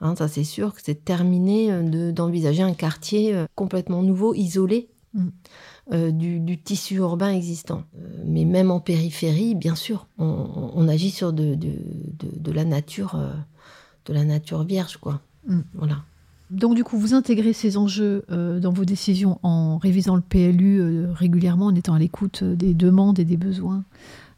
Hein, 0.00 0.14
ça 0.16 0.28
c'est 0.28 0.44
sûr 0.44 0.74
que 0.74 0.80
c'est 0.84 1.04
terminé 1.04 1.70
d'envisager 2.12 2.62
de, 2.62 2.68
un 2.68 2.74
quartier 2.74 3.34
euh, 3.34 3.46
complètement 3.54 4.02
nouveau, 4.02 4.34
isolé 4.34 4.88
mm. 5.14 5.28
euh, 5.92 6.10
du, 6.10 6.40
du, 6.40 6.60
tissu 6.60 6.96
urbain 6.96 7.32
existant. 7.32 7.84
Euh, 7.98 8.22
mais 8.24 8.44
même 8.44 8.70
en 8.70 8.80
périphérie, 8.80 9.54
bien 9.54 9.74
sûr, 9.74 10.06
on, 10.18 10.72
on 10.74 10.88
agit 10.88 11.10
sur 11.10 11.32
de, 11.32 11.54
de, 11.54 11.72
de, 12.18 12.52
la 12.52 12.64
nature, 12.64 13.14
euh, 13.14 13.32
de 14.04 14.12
la 14.12 14.24
nature 14.24 14.64
vierge, 14.64 14.98
quoi. 14.98 15.20
Mm. 15.46 15.60
Voilà. 15.74 16.04
Donc 16.50 16.74
du 16.74 16.84
coup, 16.84 16.96
vous 16.96 17.14
intégrez 17.14 17.52
ces 17.52 17.76
enjeux 17.76 18.24
euh, 18.30 18.60
dans 18.60 18.72
vos 18.72 18.84
décisions 18.84 19.40
en 19.42 19.78
révisant 19.78 20.14
le 20.14 20.22
PLU 20.22 20.80
euh, 20.80 21.12
régulièrement, 21.12 21.66
en 21.66 21.74
étant 21.74 21.94
à 21.94 21.98
l'écoute 21.98 22.44
des 22.44 22.72
demandes 22.72 23.18
et 23.18 23.24
des 23.24 23.36
besoins 23.36 23.84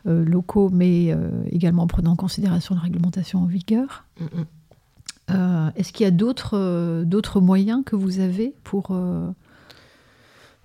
euh, 0.07 0.25
locaux, 0.25 0.71
mais 0.73 1.15
également 1.51 1.83
en 1.83 1.87
prenant 1.87 2.13
en 2.13 2.17
considération 2.17 2.75
la 2.75 2.81
réglementation 2.81 3.41
en 3.41 3.47
vigueur. 3.47 4.05
Mm 4.21 4.25
-hmm. 4.25 5.73
Est-ce 5.77 5.93
qu'il 5.93 6.05
y 6.05 6.07
a 6.07 6.11
d'autres 6.11 7.41
moyens 7.41 7.83
que 7.85 7.97
vous 7.97 8.21
avez 8.21 8.55
pour... 8.65 8.85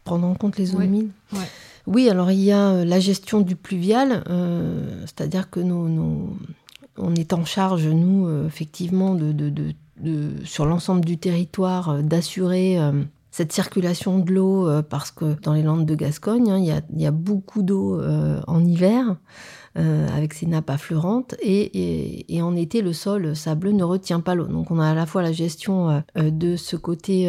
Prendre 0.05 0.27
en 0.27 0.35
compte 0.35 0.57
les 0.57 0.65
zones 0.65 0.93
ouais. 0.93 1.07
ouais. 1.33 1.49
Oui, 1.87 2.09
alors 2.09 2.29
il 2.31 2.41
y 2.41 2.51
a 2.51 2.83
la 2.83 2.99
gestion 2.99 3.39
du 3.41 3.55
pluvial, 3.55 4.09
c'est-à-dire 5.07 5.49
que 5.49 5.61
nous, 5.61 6.29
on 6.97 7.15
est 7.15 7.31
en 7.33 7.45
charge, 7.45 7.87
nous, 7.87 8.17
effectivement, 8.45 9.15
de, 9.15 9.31
de, 9.31 9.49
de 9.49 9.65
sur 10.45 10.65
l'ensemble 10.65 11.05
du 11.05 11.17
territoire 11.17 11.89
euh, 11.89 12.01
d'assurer 12.01 12.79
euh, 12.79 13.03
cette 13.31 13.51
circulation 13.51 14.19
de 14.19 14.31
l'eau 14.31 14.67
euh, 14.67 14.81
parce 14.81 15.11
que 15.11 15.39
dans 15.41 15.53
les 15.53 15.63
Landes 15.63 15.85
de 15.85 15.95
Gascogne, 15.95 16.47
il 16.47 16.71
hein, 16.71 16.81
y, 16.93 17.01
y, 17.01 17.05
a 17.05 17.11
beaucoup 17.11 17.63
d'eau 17.63 18.01
en 18.47 18.63
hiver 18.63 19.15
avec 19.75 20.35
ces 20.35 20.45
nappes 20.45 20.69
affleurantes 20.69 21.33
et, 21.41 22.39
en 22.43 22.55
été 22.55 22.83
le 22.83 22.93
sol 22.93 23.35
sableux 23.35 23.71
ne 23.71 23.83
retient 23.83 24.19
pas 24.19 24.35
l'eau. 24.35 24.45
Donc 24.45 24.69
on 24.69 24.77
a 24.77 24.87
à 24.87 24.93
la 24.93 25.07
fois 25.07 25.23
la 25.23 25.31
gestion 25.31 26.03
de 26.15 26.55
ce 26.55 26.75
côté 26.75 27.27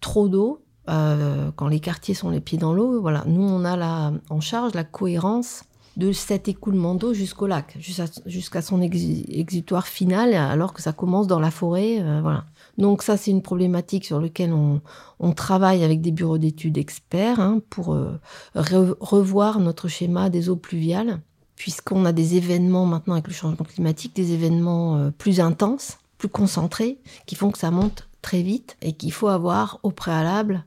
trop 0.00 0.28
d'eau 0.28 0.64
quand 0.86 1.68
les 1.68 1.80
quartiers 1.80 2.14
sont 2.14 2.30
les 2.30 2.40
pieds 2.40 2.56
dans 2.56 2.72
l'eau. 2.72 3.02
Voilà, 3.02 3.24
nous 3.26 3.42
on 3.42 3.62
a 3.66 3.76
la, 3.76 4.12
en 4.30 4.40
charge 4.40 4.72
la 4.72 4.84
cohérence 4.84 5.64
de 5.96 6.12
cet 6.12 6.46
écoulement 6.46 6.94
d'eau 6.94 7.14
jusqu'au 7.14 7.46
lac, 7.46 7.76
jusqu'à 7.80 8.62
son 8.62 8.82
exutoire 8.82 9.86
final, 9.86 10.34
alors 10.34 10.74
que 10.74 10.82
ça 10.82 10.92
commence 10.92 11.26
dans 11.26 11.40
la 11.40 11.50
forêt. 11.50 12.00
Euh, 12.00 12.20
voilà. 12.20 12.44
Donc 12.76 13.02
ça, 13.02 13.16
c'est 13.16 13.30
une 13.30 13.40
problématique 13.40 14.04
sur 14.04 14.20
laquelle 14.20 14.52
on, 14.52 15.32
travaille 15.32 15.84
avec 15.84 16.02
des 16.02 16.12
bureaux 16.12 16.38
d'études 16.38 16.76
experts 16.76 17.40
hein, 17.40 17.60
pour 17.70 17.94
euh, 17.94 18.20
re 18.54 18.94
revoir 19.00 19.58
notre 19.58 19.88
schéma 19.88 20.28
des 20.28 20.50
eaux 20.50 20.56
pluviales, 20.56 21.20
puisqu'on 21.56 22.04
a 22.04 22.12
des 22.12 22.36
événements 22.36 22.84
maintenant 22.84 23.14
avec 23.14 23.28
le 23.28 23.32
changement 23.32 23.64
climatique, 23.64 24.14
des 24.14 24.32
événements 24.32 24.96
euh, 24.96 25.10
plus 25.10 25.40
intenses, 25.40 25.98
plus 26.18 26.28
concentrés, 26.28 26.98
qui 27.24 27.34
font 27.36 27.50
que 27.50 27.58
ça 27.58 27.70
monte 27.70 28.08
très 28.20 28.42
vite 28.42 28.76
et 28.82 28.92
qu'il 28.92 29.12
faut 29.12 29.28
avoir 29.28 29.80
au 29.82 29.90
préalable 29.90 30.64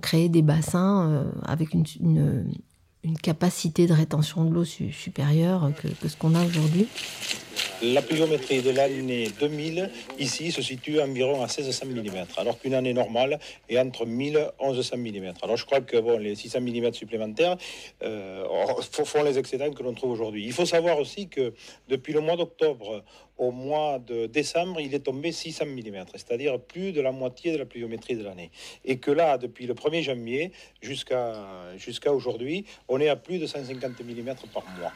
créé 0.00 0.28
des 0.28 0.42
bassins 0.42 1.24
avec 1.44 1.72
une, 1.72 1.84
une 3.04 3.18
capacité 3.18 3.86
de 3.86 3.92
rétention 3.92 4.44
de 4.44 4.54
l'eau 4.54 4.64
supérieure 4.64 5.72
que, 5.76 6.08
ce 6.08 6.16
qu'on 6.16 6.34
a 6.34 6.44
aujourd'hui. 6.44 6.86
La 7.82 8.00
pluviométrie 8.00 8.62
de 8.62 8.70
l'année 8.70 9.28
2000, 9.40 9.90
ici, 10.20 10.52
se 10.52 10.62
situe 10.62 11.00
environ 11.00 11.42
à 11.42 11.46
1600 11.46 11.86
mm, 11.86 12.26
alors 12.36 12.60
qu'une 12.60 12.74
année 12.74 12.94
normale 12.94 13.40
est 13.68 13.78
entre 13.78 14.06
1000 14.06 14.36
et 14.36 14.66
1100 14.72 14.96
mm. 14.98 15.32
Alors 15.42 15.56
je 15.56 15.66
crois 15.66 15.80
que 15.80 15.96
bon, 15.96 16.16
les 16.16 16.36
600 16.36 16.60
mm 16.60 16.92
supplémentaires 16.92 17.56
euh, 18.04 18.44
font 19.04 19.24
les 19.24 19.36
excédents 19.36 19.72
que 19.72 19.82
l'on 19.82 19.94
trouve 19.94 20.12
aujourd'hui. 20.12 20.44
Il 20.46 20.52
faut 20.52 20.66
savoir 20.66 20.98
aussi 20.98 21.26
que 21.26 21.54
depuis 21.88 22.12
le 22.12 22.20
mois 22.20 22.36
d'octobre 22.36 23.02
au 23.42 23.50
mois 23.50 23.98
de 23.98 24.26
décembre, 24.26 24.80
il 24.80 24.94
est 24.94 25.00
tombé 25.00 25.32
600 25.32 25.66
mm, 25.66 26.04
c'est-à-dire 26.14 26.60
plus 26.60 26.92
de 26.92 27.00
la 27.00 27.10
moitié 27.10 27.52
de 27.52 27.58
la 27.58 27.64
pluviométrie 27.64 28.16
de 28.16 28.22
l'année. 28.22 28.52
Et 28.84 28.98
que 28.98 29.10
là, 29.10 29.36
depuis 29.36 29.66
le 29.66 29.74
1er 29.74 30.02
janvier 30.02 30.52
jusqu'à 30.80 32.12
aujourd'hui, 32.12 32.64
on 32.88 33.00
est 33.00 33.08
à 33.08 33.16
plus 33.16 33.38
de 33.38 33.46
150 33.46 34.00
mm 34.00 34.34
par 34.54 34.64
mois. 34.78 34.92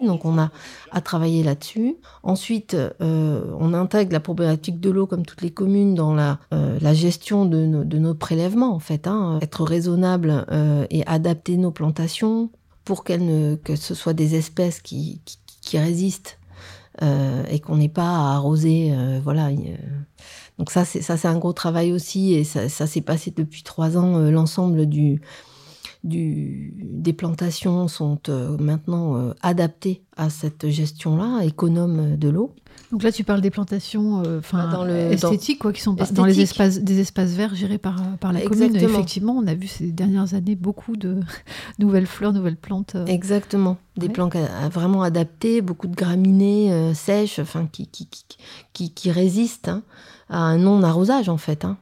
Donc 0.00 0.24
on 0.24 0.38
a 0.38 0.52
à 0.92 1.00
travailler 1.00 1.42
là-dessus. 1.42 1.96
Ensuite, 2.22 2.74
euh, 2.74 3.42
on 3.58 3.74
intègre 3.74 4.12
la 4.12 4.20
problématique 4.20 4.78
de 4.78 4.90
l'eau, 4.90 5.08
comme 5.08 5.26
toutes 5.26 5.42
les 5.42 5.50
communes, 5.50 5.96
dans 5.96 6.14
la, 6.14 6.38
euh, 6.54 6.78
gestion 6.94 7.44
de, 7.44 7.64
nos 7.64 8.14
prélèvements, 8.14 8.72
en 8.72 8.78
fait. 8.78 9.08
Hein. 9.08 9.40
Être 9.42 9.64
raisonnable 9.64 10.46
euh, 10.52 10.86
et 10.90 11.04
adapter 11.08 11.56
nos 11.56 11.72
plantations 11.72 12.50
pour 12.84 13.02
qu'elles 13.02 13.26
ne, 13.26 13.56
que 13.56 13.74
ce 13.74 13.96
soit 13.96 14.14
des 14.14 14.36
espèces 14.36 14.80
qui, 14.80 15.20
qui 15.60 15.78
résistent 15.78 16.38
et 17.00 17.60
qu'on 17.60 17.76
n'ait 17.76 17.88
pas 17.88 18.08
à 18.08 18.34
arroser. 18.34 18.92
voilà. 19.22 19.50
Donc 20.58 20.70
ça, 20.70 20.84
c'est 20.84 21.02
ça, 21.02 21.16
c'est 21.16 21.28
un 21.28 21.38
gros 21.38 21.52
travail 21.52 21.92
aussi, 21.92 22.34
et 22.34 22.44
ça, 22.44 22.68
ça 22.68 22.86
s'est 22.86 23.00
passé 23.00 23.32
depuis 23.34 23.62
trois 23.62 23.96
ans. 23.96 24.18
L'ensemble 24.18 24.86
du 24.86 25.20
des 26.08 27.12
plantations 27.12 27.88
sont 27.88 28.18
euh, 28.28 28.56
maintenant 28.58 29.16
euh, 29.16 29.34
adaptées 29.42 30.02
à 30.16 30.30
cette 30.30 30.68
gestion-là, 30.68 31.44
économe 31.44 32.16
de 32.16 32.28
l'eau. 32.28 32.54
Donc 32.90 33.02
là, 33.02 33.12
tu 33.12 33.24
parles 33.24 33.40
des 33.40 33.50
plantations 33.50 34.22
euh, 34.24 34.38
enfin 34.38 34.68
dans 34.70 34.86
esthétiques, 34.86 35.58
quoi, 35.58 35.72
qui 35.72 35.80
sont 35.80 35.94
dans 36.12 36.24
les 36.24 36.40
espaces, 36.40 36.80
des 36.80 37.00
espaces 37.00 37.30
verts 37.32 37.54
gérés 37.54 37.78
par, 37.78 38.02
par 38.18 38.32
la 38.32 38.40
commune. 38.40 38.74
Effectivement, 38.76 39.34
on 39.36 39.46
a 39.46 39.54
vu 39.54 39.66
ces 39.66 39.92
dernières 39.92 40.34
années 40.34 40.56
beaucoup 40.56 40.96
de 40.96 41.20
nouvelles 41.78 42.06
fleurs, 42.06 42.32
nouvelles 42.32 42.56
plantes. 42.56 42.96
Exactement. 43.06 43.76
Des 43.96 44.08
plantes 44.08 44.36
vraiment 44.72 45.02
adaptées, 45.02 45.60
beaucoup 45.60 45.88
de 45.88 45.96
graminées 45.96 46.94
sèches, 46.94 47.40
enfin, 47.40 47.68
qui, 47.70 47.88
qui, 47.88 48.08
qui, 48.72 48.90
qui, 48.92 49.10
résistent 49.10 49.68
hein, 49.68 49.82
à 50.28 50.38
un 50.38 50.58
non-arrosage, 50.58 51.28
en 51.28 51.36
fait. 51.36 51.64
Hein. 51.64 51.76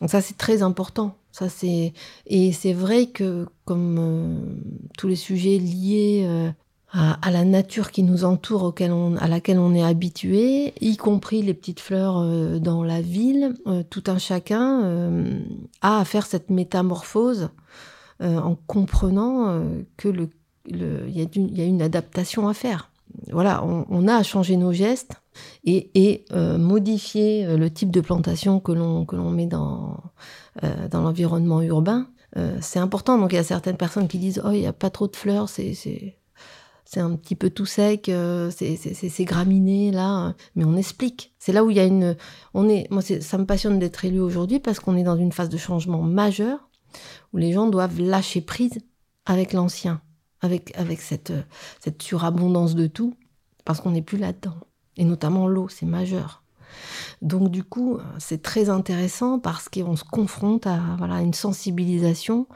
Donc 0.00 0.10
ça, 0.10 0.20
c'est 0.20 0.36
très 0.36 0.62
important. 0.62 1.16
Ça, 1.34 1.48
c'est 1.48 1.92
et 2.28 2.52
c'est 2.52 2.72
vrai 2.72 3.06
que 3.06 3.48
comme 3.64 3.96
euh, 3.98 4.86
tous 4.96 5.08
les 5.08 5.16
sujets 5.16 5.58
liés 5.58 6.22
euh, 6.28 6.50
à, 6.92 7.32
la 7.32 7.44
nature 7.44 7.90
qui 7.90 8.04
nous 8.04 8.24
entoure, 8.24 8.62
auquel 8.62 8.92
à 9.18 9.26
laquelle 9.26 9.58
on 9.58 9.74
est 9.74 9.82
habitué, 9.82 10.74
y 10.80 10.96
compris 10.96 11.42
les 11.42 11.52
petites 11.52 11.80
fleurs 11.80 12.18
euh, 12.18 12.60
dans 12.60 12.84
la 12.84 13.00
ville, 13.00 13.54
tout 13.90 14.04
un 14.06 14.18
chacun 14.18 14.84
a 15.80 15.98
à 15.98 16.04
faire 16.04 16.24
cette 16.24 16.50
métamorphose 16.50 17.48
en 18.20 18.56
comprenant 18.68 19.60
que 19.96 20.08
le 20.08 20.28
il 20.66 21.08
y, 21.08 21.58
y, 21.58 21.62
a 21.62 21.64
une 21.64 21.82
adaptation 21.82 22.48
à 22.48 22.54
faire. 22.54 22.90
Voilà, 23.32 23.62
on, 23.64 23.84
on 23.90 24.08
a 24.08 24.14
à 24.14 24.22
changer 24.22 24.56
nos 24.56 24.72
gestes 24.72 25.20
et, 25.64 25.90
et 25.96 26.24
modifier 26.32 27.56
le 27.56 27.70
type 27.70 27.90
de 27.90 28.00
plantation 28.00 28.60
que 28.60 28.70
l'on 28.70 29.04
que 29.04 29.16
l'on 29.16 29.30
met 29.30 29.46
dans 29.46 29.98
euh, 30.62 30.88
dans 30.88 31.02
l'environnement 31.02 31.62
urbain. 31.62 32.08
Euh, 32.36 32.56
c'est 32.60 32.78
important. 32.78 33.18
Donc 33.18 33.32
il 33.32 33.36
y 33.36 33.38
a 33.38 33.44
certaines 33.44 33.76
personnes 33.76 34.06
qui 34.06 34.18
disent 34.18 34.40
Oh, 34.44 34.50
il 34.52 34.60
n'y 34.60 34.66
a 34.66 34.72
pas 34.72 34.90
trop 34.90 35.08
de 35.08 35.16
fleurs, 35.16 35.48
c'est, 35.48 36.16
un 36.96 37.16
petit 37.16 37.34
peu 37.34 37.50
tout 37.50 37.66
sec, 37.66 38.08
euh, 38.08 38.52
c'est, 38.52 39.24
graminé 39.24 39.90
là. 39.90 40.34
Mais 40.54 40.64
on 40.64 40.76
explique. 40.76 41.34
C'est 41.40 41.52
là 41.52 41.64
où 41.64 41.70
il 41.70 41.76
y 41.76 41.80
a 41.80 41.84
une. 41.84 42.16
On 42.54 42.68
est, 42.68 42.86
moi, 42.90 43.02
ça 43.02 43.38
me 43.38 43.46
passionne 43.46 43.80
d'être 43.80 44.04
élu 44.04 44.20
aujourd'hui 44.20 44.60
parce 44.60 44.78
qu'on 44.78 44.96
est 44.96 45.02
dans 45.02 45.16
une 45.16 45.32
phase 45.32 45.48
de 45.48 45.56
changement 45.56 46.02
majeur 46.02 46.68
où 47.32 47.38
les 47.38 47.52
gens 47.52 47.66
doivent 47.66 48.00
lâcher 48.00 48.40
prise 48.40 48.78
avec 49.26 49.52
l'ancien, 49.52 50.00
avec, 50.40 50.72
avec 50.76 51.00
cette, 51.00 51.32
cette 51.80 52.00
surabondance 52.00 52.76
de 52.76 52.86
tout, 52.86 53.16
parce 53.64 53.80
qu'on 53.80 53.90
n'est 53.90 54.02
plus 54.02 54.18
là-dedans. 54.18 54.54
Et 54.96 55.04
notamment 55.04 55.48
l'eau, 55.48 55.68
c'est 55.68 55.86
majeur. 55.86 56.43
Donc 57.22 57.50
du 57.50 57.64
coup, 57.64 57.98
c'est 58.18 58.42
très 58.42 58.68
intéressant 58.68 59.38
parce 59.38 59.68
qu'on 59.68 59.96
se 59.96 60.04
confronte 60.04 60.66
à 60.66 60.80
voilà, 60.98 61.20
une 61.20 61.34
sensibilisation 61.34 62.46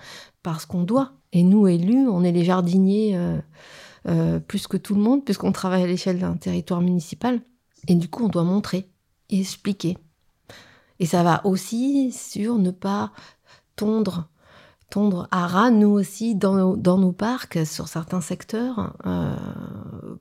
parce 0.42 0.66
qu'on 0.66 0.82
doit. 0.82 1.12
Et 1.32 1.42
nous, 1.42 1.68
élus, 1.68 2.08
on 2.08 2.24
est 2.24 2.32
les 2.32 2.44
jardiniers 2.44 3.16
euh, 3.16 3.38
euh, 4.08 4.38
plus 4.40 4.66
que 4.66 4.76
tout 4.76 4.94
le 4.94 5.02
monde 5.02 5.24
puisqu'on 5.24 5.52
travaille 5.52 5.82
à 5.82 5.86
l'échelle 5.86 6.18
d'un 6.18 6.36
territoire 6.36 6.80
municipal. 6.80 7.40
Et 7.86 7.94
du 7.94 8.08
coup, 8.08 8.24
on 8.24 8.28
doit 8.28 8.44
montrer 8.44 8.88
et 9.30 9.40
expliquer. 9.40 9.98
Et 11.00 11.06
ça 11.06 11.22
va 11.22 11.44
aussi 11.46 12.12
sur 12.12 12.58
ne 12.58 12.70
pas 12.70 13.12
tondre 13.76 14.28
tondre 14.90 15.28
à 15.30 15.46
ras, 15.46 15.70
nous 15.70 15.90
aussi, 15.90 16.34
dans 16.34 16.54
nos, 16.54 16.76
dans 16.76 16.98
nos 16.98 17.12
parcs, 17.12 17.66
sur 17.66 17.88
certains 17.88 18.20
secteurs, 18.20 18.94
euh, 19.06 19.36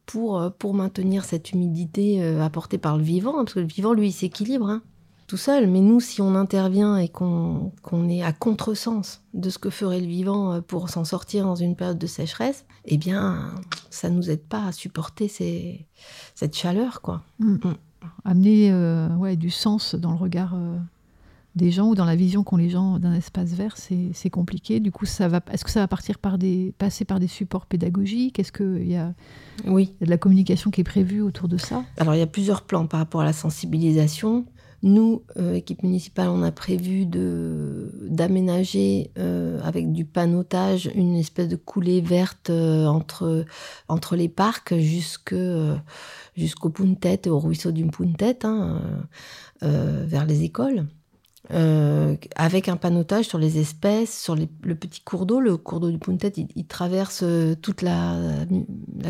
pour, 0.08 0.52
pour 0.58 0.74
maintenir 0.74 1.24
cette 1.26 1.52
humidité 1.52 2.24
euh, 2.24 2.41
apportée 2.41 2.80
par 2.80 2.98
le 2.98 3.04
vivant, 3.04 3.34
parce 3.34 3.54
que 3.54 3.60
le 3.60 3.67
vivant, 3.67 3.93
lui, 3.93 4.08
il 4.08 4.12
s'équilibre 4.12 4.67
hein, 4.67 4.82
tout 5.28 5.38
seul. 5.38 5.67
Mais 5.67 5.82
nous, 5.82 6.00
si 6.00 6.22
on 6.22 6.34
intervient 6.34 6.98
et 6.98 7.10
qu'on 7.10 7.72
est 8.10 8.24
à 8.24 8.34
contresens 8.34 9.22
de 9.36 9.52
ce 9.52 9.60
que 9.60 9.70
ferait 9.70 10.00
le 10.00 10.08
vivant 10.08 10.54
euh, 10.54 10.62
pour 10.62 10.89
s'en 10.89 11.04
sortir 11.04 11.43
dans 11.43 11.56
une 11.56 11.76
période 11.76 12.00
de 12.00 12.08
sécheresse, 12.08 12.65
eh 12.86 12.98
bien, 12.98 13.54
ça 13.91 14.10
nous 14.10 14.32
aide 14.32 14.43
pas 14.43 14.65
à 14.65 14.72
supporter 14.72 15.28
ces, 15.28 15.86
cette 16.34 16.56
chaleur, 16.56 17.02
quoi. 17.02 17.22
Mm. 17.39 17.56
Mm. 17.56 17.76
Amener 18.24 18.74
ouais, 19.17 19.36
du 19.36 19.50
sens 19.50 19.96
dans 19.96 20.12
le 20.12 20.17
regard 20.17 20.56
des 21.58 21.72
gens 21.72 21.89
ou 21.89 21.96
dans 21.96 22.06
la 22.06 22.15
vision 22.15 22.43
qu'ont 22.43 22.56
les 22.56 22.70
gens 22.70 23.00
d'un 23.00 23.13
espace 23.13 23.54
vert, 23.54 23.76
c'est 23.78 24.30
compliqué. 24.30 24.80
Du 24.80 24.91
coup, 24.91 25.06
ça 25.06 25.28
va, 25.28 25.41
est-ce 25.52 25.65
que 25.65 25.72
ça 25.72 25.82
va 25.82 25.88
partir 25.88 26.20
par 26.20 26.38
des, 26.38 26.74
passer 26.78 27.04
par 27.04 27.20
des 27.20 27.28
supports 27.28 27.65
pédagogiques? 27.65 28.39
Est-ce 28.39 28.52
qu'il 28.52 28.88
y, 28.88 28.96
a, 28.96 29.13
oui. 29.65 29.96
de 30.00 30.10
la 30.10 30.17
communication 30.17 30.72
qui 30.72 30.82
est 30.82 30.86
prévue 30.86 31.22
autour 31.22 31.48
de 31.48 31.58
ça? 31.58 31.84
Alors, 31.98 32.15
il 32.15 32.20
y 32.20 32.24
a 32.24 32.28
plusieurs 32.28 32.62
plans 32.62 32.88
par 32.88 33.00
rapport 33.00 33.22
à 33.22 33.26
la 33.26 33.34
sensibilisation. 33.34 34.46
Nous, 34.84 35.24
euh, 35.38 35.56
équipe 35.56 35.82
municipale, 35.82 36.30
on 36.30 36.43
a 36.43 36.52
prévu 36.52 37.08
d'aménager 37.08 39.10
euh, 39.17 39.60
avec 39.63 39.91
du 39.91 40.06
panotage 40.06 40.91
une 40.93 41.15
espèce 41.15 41.48
de 41.48 41.56
coulée 41.56 42.00
verte 42.00 42.52
euh, 42.52 42.86
entre, 42.86 43.46
entre 43.88 44.15
les 44.15 44.30
parcs 44.30 44.76
jusqu'au 44.76 46.70
Puntet, 46.70 47.28
au 47.28 47.39
ruisseau 47.39 47.72
du 47.72 47.88
Puntet, 47.88 48.46
hein, 48.46 48.80
vers 49.62 50.28
les 50.28 50.43
écoles. 50.43 50.86
Euh, 51.53 52.15
avec 52.36 52.67
un 52.67 52.75
panotage 52.75 53.25
sur 53.25 53.38
les 53.38 53.57
espèces, 53.57 54.21
sur 54.21 54.36
le 54.36 54.75
petit 54.75 55.01
cours 55.01 55.25
d'eau. 55.25 55.39
Le 55.39 55.55
cours 55.55 55.79
d'eau 55.79 55.91
du 55.91 55.97
Puntet, 55.97 56.33
il, 56.55 56.65
traverse 56.65 57.21
euh, 57.23 57.55
toute 57.55 57.81
la, 57.81 58.25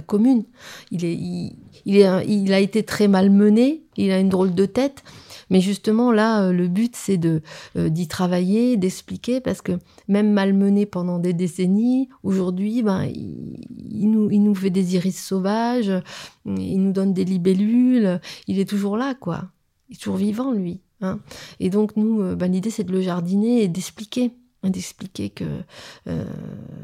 commune. 0.05 0.43
Il, 0.91 2.03
a 2.03 2.59
été 2.59 2.83
très 2.83 3.07
mal 3.07 3.31
mené, 3.31 3.83
il 3.95 4.11
a 4.11 4.19
une 4.19 4.29
drôle 4.29 4.53
de 4.53 4.65
tête. 4.65 5.03
Mais 5.49 5.61
justement, 5.61 6.11
là, 6.11 6.43
euh, 6.43 6.51
le 6.51 6.67
but, 6.67 6.95
c'est 6.95 7.19
d'y 7.75 8.07
travailler, 8.07 8.77
d'expliquer, 8.77 9.41
parce 9.41 9.61
que 9.61 9.71
même 10.07 10.31
malmené 10.31 10.85
pendant 10.85 11.17
des 11.17 11.33
décennies, 11.33 12.09
aujourd'hui, 12.21 12.83
ben, 12.83 13.05
il, 13.05 14.11
nous, 14.11 14.29
il 14.29 14.43
nous 14.43 14.55
fait 14.55 14.69
des 14.69 14.95
iris 14.95 15.19
sauvages, 15.19 15.91
il 16.45 16.83
nous 16.83 16.91
donne 16.91 17.13
des 17.13 17.25
libellules, 17.25 18.21
il 18.47 18.59
est 18.59 18.69
toujours 18.69 18.95
là, 18.95 19.15
quoi. 19.15 19.45
Il 19.89 19.95
est 19.95 19.99
toujours 19.99 20.17
vivant, 20.17 20.51
lui. 20.51 20.81
Hein. 21.01 21.19
Et 21.59 21.69
donc, 21.69 21.95
nous, 21.95 22.21
euh, 22.21 22.35
bah, 22.35 22.47
l'idée, 22.47 22.69
c'est 22.69 22.83
de 22.83 22.91
le 22.91 23.01
jardiner 23.01 23.63
et 23.63 23.67
d'expliquer 23.67 24.31
hein, 24.63 24.69
d'expliquer 24.69 25.29
que 25.29 25.45
euh, 26.07 26.23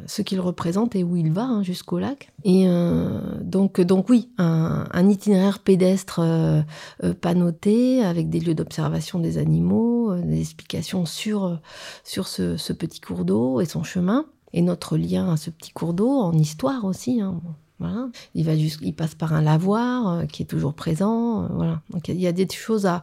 ce 0.05 0.21
qu'il 0.21 0.39
représente 0.39 0.95
et 0.95 1.03
où 1.03 1.15
il 1.15 1.31
va 1.31 1.43
hein, 1.43 1.63
jusqu'au 1.63 1.99
lac. 1.99 2.31
Et 2.43 2.65
euh, 2.67 3.19
donc, 3.41 3.81
donc 3.81 4.09
oui, 4.09 4.29
un, 4.37 5.09
itinéraire 5.09 5.59
pédestre 5.59 6.19
euh, 6.19 6.61
panoté 7.21 8.03
avec 8.03 8.29
des 8.29 8.39
lieux 8.39 8.55
d'observation 8.55 9.19
des 9.19 9.37
animaux, 9.37 10.15
des 10.15 10.39
explications 10.39 11.05
sur, 11.05 11.59
sur 12.03 12.27
ce, 12.27 12.73
petit 12.73 13.01
cours 13.01 13.25
d'eau 13.25 13.61
et 13.61 13.65
son 13.65 13.83
chemin 13.83 14.25
et 14.53 14.61
notre 14.61 14.97
lien 14.97 15.31
à 15.31 15.37
ce 15.37 15.49
petit 15.49 15.71
cours 15.71 15.93
d'eau 15.93 16.09
en 16.09 16.33
histoire 16.33 16.85
aussi. 16.85 17.21
Il, 18.35 18.45
va 18.45 18.53
il 18.53 18.93
passe 18.95 19.15
par 19.15 19.33
un 19.33 19.41
lavoir 19.41 20.07
euh, 20.07 20.25
qui 20.25 20.43
est 20.43 20.45
toujours 20.45 20.73
présent. 20.73 21.43
Euh, 21.43 21.47
voilà. 21.51 21.81
Donc 21.89 22.07
il 22.07 22.19
y 22.19 22.27
a 22.27 22.31
des 22.31 22.47
choses 22.49 22.85
à, 22.85 23.01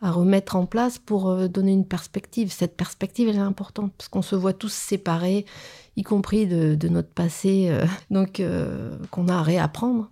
remettre 0.00 0.56
en 0.56 0.66
place 0.66 0.98
pour 0.98 1.28
euh, 1.28 1.48
donner 1.48 1.72
une 1.72 1.86
perspective. 1.86 2.50
Cette 2.52 2.76
perspective, 2.76 3.28
elle 3.28 3.36
est 3.36 3.38
importante 3.38 3.92
parce 3.96 4.08
qu'on 4.08 4.22
se 4.22 4.36
voit 4.36 4.52
tous 4.52 4.72
séparés, 4.72 5.44
y 5.96 6.02
compris 6.02 6.46
de, 6.46 6.88
notre 6.88 7.10
passé, 7.10 7.76
donc 8.10 8.42
qu'on 9.10 9.28
a 9.28 9.34
à 9.34 9.42
réapprendre. 9.42 10.10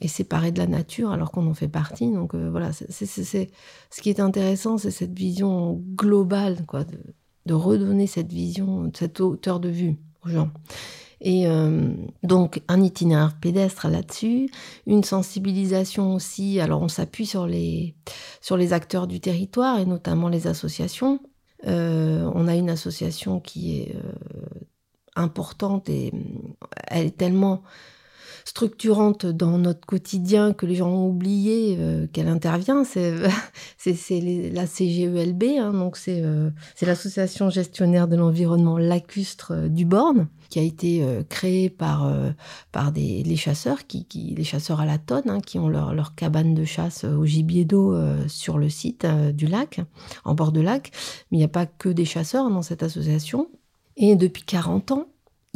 et 0.00 0.08
séparés 0.08 0.52
de 0.52 0.58
la 0.58 0.66
nature 0.66 1.10
alors 1.10 1.30
qu'on 1.30 1.46
en 1.48 1.54
fait 1.54 1.68
partie. 1.68 2.10
Donc 2.10 2.34
voilà, 2.34 2.72
c'est, 2.72 3.06
ce 3.06 4.00
qui 4.00 4.10
est 4.10 4.20
intéressant, 4.20 4.78
c'est 4.78 4.90
cette 4.90 5.16
vision 5.16 5.82
globale, 5.96 6.64
quoi, 6.66 6.84
de, 6.84 6.98
de 7.46 7.54
redonner 7.54 8.06
cette 8.06 8.32
vision, 8.32 8.90
cette 8.94 9.20
hauteur 9.20 9.58
de 9.58 9.68
vue 9.68 9.96
aux 10.24 10.28
gens. 10.28 10.50
Et 11.20 11.48
euh, 11.48 11.90
donc 12.22 12.62
un 12.68 12.82
itinéraire 12.82 13.36
pédestre 13.40 13.88
là-dessus, 13.88 14.50
une 14.86 15.04
sensibilisation 15.04 16.14
aussi. 16.14 16.60
Alors 16.60 16.82
on 16.82 16.88
s'appuie 16.88 17.26
sur 17.26 17.46
les, 17.46 17.94
sur 18.40 18.56
les 18.56 18.72
acteurs 18.72 19.06
du 19.06 19.20
territoire 19.20 19.78
et 19.78 19.86
notamment 19.86 20.28
les 20.28 20.46
associations. 20.46 21.20
Euh, 21.66 22.30
on 22.34 22.46
a 22.46 22.54
une 22.54 22.70
association 22.70 23.40
qui 23.40 23.80
est 23.80 23.96
euh, 23.96 24.02
importante 25.16 25.88
et 25.88 26.12
elle 26.86 27.06
est 27.06 27.16
tellement 27.16 27.62
structurante 28.48 29.26
dans 29.26 29.58
notre 29.58 29.84
quotidien 29.86 30.54
que 30.54 30.64
les 30.64 30.76
gens 30.76 30.88
ont 30.88 31.06
oublié 31.06 31.76
euh, 31.78 32.06
qu'elle 32.06 32.28
intervient, 32.28 32.82
c'est 32.82 33.12
la 33.84 34.66
CGELB, 34.66 35.44
hein, 35.58 35.74
donc 35.74 35.98
euh, 36.08 36.50
c'est 36.74 36.86
l'association 36.86 37.50
gestionnaire 37.50 38.08
de 38.08 38.16
l'environnement 38.16 38.78
lacustre 38.78 39.52
euh, 39.52 39.68
du 39.68 39.84
Borne, 39.84 40.28
qui 40.48 40.58
a 40.58 40.62
été 40.62 41.04
créée 41.28 41.68
par, 41.68 42.10
par 42.72 42.90
des, 42.90 43.22
les 43.22 43.36
chasseurs, 43.36 43.86
qui, 43.86 44.06
qui, 44.06 44.34
les 44.34 44.44
chasseurs 44.44 44.80
à 44.80 44.86
la 44.86 44.96
tonne, 44.96 45.28
hein, 45.28 45.40
qui 45.40 45.58
ont 45.58 45.68
leur, 45.68 45.92
leur, 45.92 46.14
cabane 46.14 46.54
de 46.54 46.64
chasse 46.64 47.04
au 47.04 47.26
gibier 47.26 47.66
d'eau 47.66 47.94
sur 48.28 48.56
le 48.56 48.70
site 48.70 49.06
du 49.34 49.46
lac, 49.46 49.82
en 50.24 50.34
bord 50.34 50.52
de 50.52 50.62
lac. 50.62 50.90
Mais 51.30 51.36
il 51.36 51.40
n'y 51.40 51.44
a 51.44 51.48
pas 51.48 51.66
que 51.66 51.90
des 51.90 52.06
chasseurs 52.06 52.48
dans 52.48 52.62
cette 52.62 52.82
association. 52.82 53.50
Et 53.98 54.16
depuis 54.16 54.44
40 54.44 54.92
ans, 54.92 55.08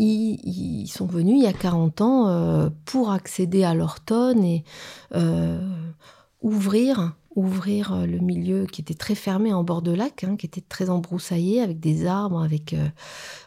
ils, 0.02 0.88
sont 0.88 1.06
venus 1.06 1.36
il 1.38 1.44
y 1.44 1.46
a 1.46 1.52
40 1.52 2.00
ans 2.00 2.28
euh, 2.28 2.70
pour 2.84 3.10
accéder 3.10 3.64
à 3.64 3.74
leur 3.74 4.00
tonne 4.00 4.44
et 4.44 4.64
euh, 5.14 5.60
ouvrir, 6.40 7.14
ouvrir 7.36 7.92
euh, 7.92 8.06
le 8.06 8.18
milieu 8.18 8.66
qui 8.66 8.80
était 8.80 8.94
très 8.94 9.14
fermé 9.14 9.52
en 9.52 9.62
bord 9.62 9.82
de 9.82 9.92
lac, 9.92 10.24
hein, 10.24 10.36
qui 10.36 10.46
était 10.46 10.62
très 10.62 10.90
embroussaillé 10.90 11.60
avec 11.60 11.78
des 11.80 12.06
arbres, 12.06 12.42
avec, 12.42 12.74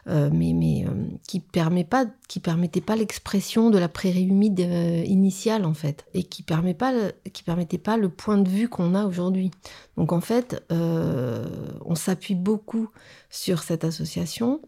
mais, 0.06 0.52
mais 0.54 0.86
qui 1.26 1.40
permet 1.40 1.84
pas, 1.84 2.06
qui 2.28 2.40
permettait 2.40 2.80
pas 2.80 2.96
l'expression 2.96 3.70
de 3.70 3.78
la 3.78 3.88
prairie 3.88 4.24
humide 4.24 4.60
initiale 4.60 5.64
en 5.64 5.74
fait, 5.74 6.04
et 6.14 6.24
qui 6.24 6.42
permet 6.42 6.74
pas, 6.74 6.92
qui 7.32 7.42
permettait 7.42 7.78
pas 7.78 7.96
le 7.96 8.08
point 8.08 8.38
de 8.38 8.48
vue 8.48 8.68
qu'on 8.68 8.94
a 8.94 9.04
aujourd'hui. 9.04 9.50
Donc 9.96 10.12
en 10.12 10.20
fait, 10.20 10.64
on 10.70 11.94
s'appuie 11.94 12.34
beaucoup 12.34 12.88
sur 13.30 13.62
cette 13.62 13.84
association 13.84 14.60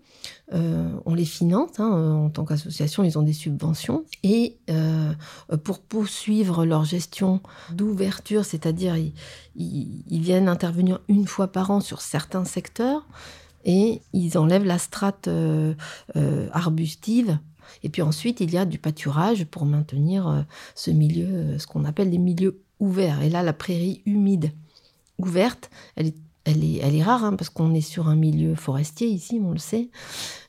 euh, 0.55 0.89
on 1.05 1.15
les 1.15 1.27
finance 1.27 1.79
hein, 1.79 1.93
euh, 1.95 2.13
en 2.13 2.31
tant 2.31 2.45
qu'association, 2.45 3.05
ils 3.05 3.19
ont 3.19 3.23
des 3.23 3.35
subventions. 3.35 4.05
Et 4.23 4.59
euh, 4.71 5.13
pour 5.63 5.81
poursuivre 5.81 6.65
leur 6.65 6.85
gestion 6.85 7.41
d'ouverture, 7.71 8.45
c'est-à-dire 8.45 8.97
ils, 8.97 9.93
viennent 10.11 10.49
intervenir 10.49 11.01
une 11.09 11.27
fois 11.27 11.49
par 11.49 11.71
an 11.71 11.81
sur 11.81 12.01
certains 12.01 12.45
secteurs 12.45 13.07
et 13.65 14.01
ils 14.13 14.39
enlèvent 14.39 14.65
la 14.65 14.79
strate 14.79 15.29
arbustive. 16.53 17.39
Et 17.83 17.89
puis 17.89 18.03
ensuite, 18.03 18.41
il 18.41 18.53
y 18.53 18.59
a 18.59 18.65
du 18.65 18.79
pâturage 18.79 19.45
pour 19.45 19.65
maintenir 19.67 20.47
ce 20.75 20.91
milieu, 20.91 21.59
ce 21.59 21.67
qu'on 21.67 21.85
appelle 21.85 22.11
des 22.11 22.19
milieux 22.19 22.63
ouverts. 22.81 23.23
Et 23.23 23.31
là, 23.31 23.43
la 23.43 23.53
prairie 23.53 24.03
humide 24.07 24.53
ouverte, 25.19 25.71
elle 25.97 26.15
est 26.65 27.03
rare 27.03 27.25
hein, 27.25 27.37
parce 27.37 27.51
qu'on 27.51 27.75
est 27.75 27.81
sur 27.81 28.09
un 28.09 28.17
milieu 28.17 28.55
forestier 28.55 29.09
ici, 29.09 29.41
on 29.43 29.53
le 29.53 29.59
sait. 29.59 29.91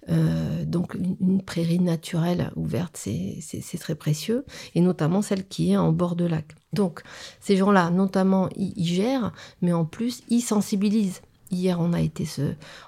Euh, 0.10 0.66
donc 0.66 0.96
une, 0.96 1.42
prairie 1.42 1.80
naturelle 1.80 2.52
ouverte, 2.56 2.98
c'est 2.98 3.78
très 3.80 3.96
précieux, 3.96 4.46
et 4.76 4.82
notamment 4.82 5.22
celle 5.22 5.48
qui 5.48 5.72
est 5.72 5.78
en 5.78 5.92
bord 5.92 6.16
de 6.16 6.26
lac. 6.26 6.56
Donc 6.74 7.02
ces 7.40 7.58
gens-là, 7.58 7.90
notamment, 7.90 8.50
ils, 8.56 8.86
gèrent, 8.86 9.34
mais 9.62 9.74
en 9.74 9.86
plus, 9.86 10.24
ils 10.30 10.42
sensibilisent. 10.42 11.22
Hier, 11.52 11.80
on 11.80 11.94
a 11.94 12.02
été 12.02 12.26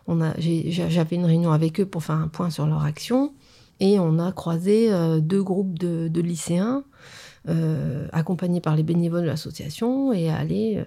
on 0.08 0.22
a, 0.22 0.34
j'avais 0.40 1.16
une 1.16 1.26
réunion 1.26 1.52
avec 1.52 1.80
eux 1.80 1.86
pour 1.86 2.04
faire 2.04 2.16
un 2.16 2.28
point 2.28 2.50
sur 2.50 2.68
leur 2.68 2.84
action, 2.84 3.34
et 3.80 4.00
on 4.00 4.20
a 4.20 4.32
croisé 4.32 4.92
euh, 4.92 5.20
deux 5.20 5.44
groupes 5.44 5.78
de, 5.80 6.22
lycéens. 6.22 6.84
Euh, 7.50 8.08
accompagnés 8.12 8.62
par 8.62 8.76
les 8.76 8.84
bénévoles 8.84 9.24
de 9.24 9.28
l'association 9.28 10.14
et 10.14 10.30
aller 10.30 10.86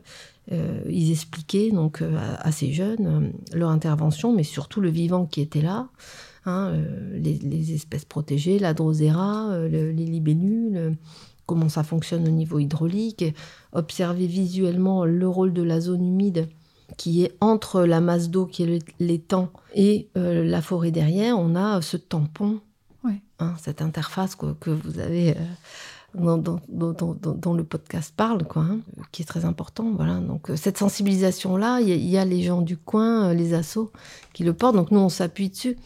euh, 0.52 0.82
ils 0.88 1.10
expliquaient 1.10 1.70
donc 1.70 2.02
euh, 2.02 2.18
à, 2.38 2.52
ces 2.52 2.72
jeunes 2.72 3.06
euh, 3.06 3.56
leur 3.56 3.70
intervention, 3.70 4.34
mais 4.34 4.42
surtout 4.42 4.80
le 4.80 4.90
vivant 4.90 5.24
qui 5.24 5.40
était 5.40 5.62
là, 5.62 5.88
hein, 6.44 6.74
les, 7.14 7.72
espèces 7.72 8.04
protégées, 8.04 8.58
la 8.58 8.74
drosera, 8.74 9.56
les 9.68 9.92
libellules, 9.92 10.96
comment 11.46 11.70
ça 11.70 11.82
fonctionne 11.82 12.26
au 12.28 12.30
niveau 12.30 12.58
hydraulique, 12.58 13.24
observer 13.72 14.26
visuellement 14.26 15.06
le 15.06 15.28
rôle 15.28 15.54
de 15.54 15.62
la 15.62 15.80
zone 15.80 16.04
humide 16.06 16.48
qui 16.96 17.24
est 17.24 17.36
entre 17.40 17.82
la 17.82 18.00
masse 18.00 18.30
d'eau 18.30 18.46
qui 18.46 18.62
est 18.62 18.78
l'étang 19.00 19.50
et 19.74 20.08
la 20.14 20.62
forêt 20.62 20.90
derrière, 20.90 21.38
on 21.38 21.56
a 21.56 21.80
ce 21.82 21.96
tampon, 21.96 22.60
hein, 23.38 23.54
cette 23.60 23.82
interface 23.82 24.36
que 24.36 24.70
vous 24.70 24.98
avez 24.98 25.34
dont, 26.14 27.54
le 27.54 27.64
podcast 27.64 28.14
parle, 28.16 28.44
quoi, 28.44 28.62
hein, 28.62 28.78
qui 29.12 29.22
est 29.22 29.24
très 29.24 29.44
important. 29.44 29.92
Voilà. 29.92 30.18
Donc 30.20 30.50
euh, 30.50 30.56
cette 30.56 30.78
sensibilisation-là, 30.78 31.80
il 31.80 31.88
y, 31.88 32.16
a 32.16 32.24
les 32.24 32.42
gens 32.42 32.62
du 32.62 32.76
coin, 32.76 33.30
euh, 33.30 33.34
les 33.34 33.54
assos, 33.54 33.92
qui 34.32 34.44
le 34.44 34.52
portent. 34.52 34.76
Donc 34.76 34.90
nous, 34.90 35.00
on 35.00 35.08
s'appuie 35.08 35.50
dessus. 35.50 35.76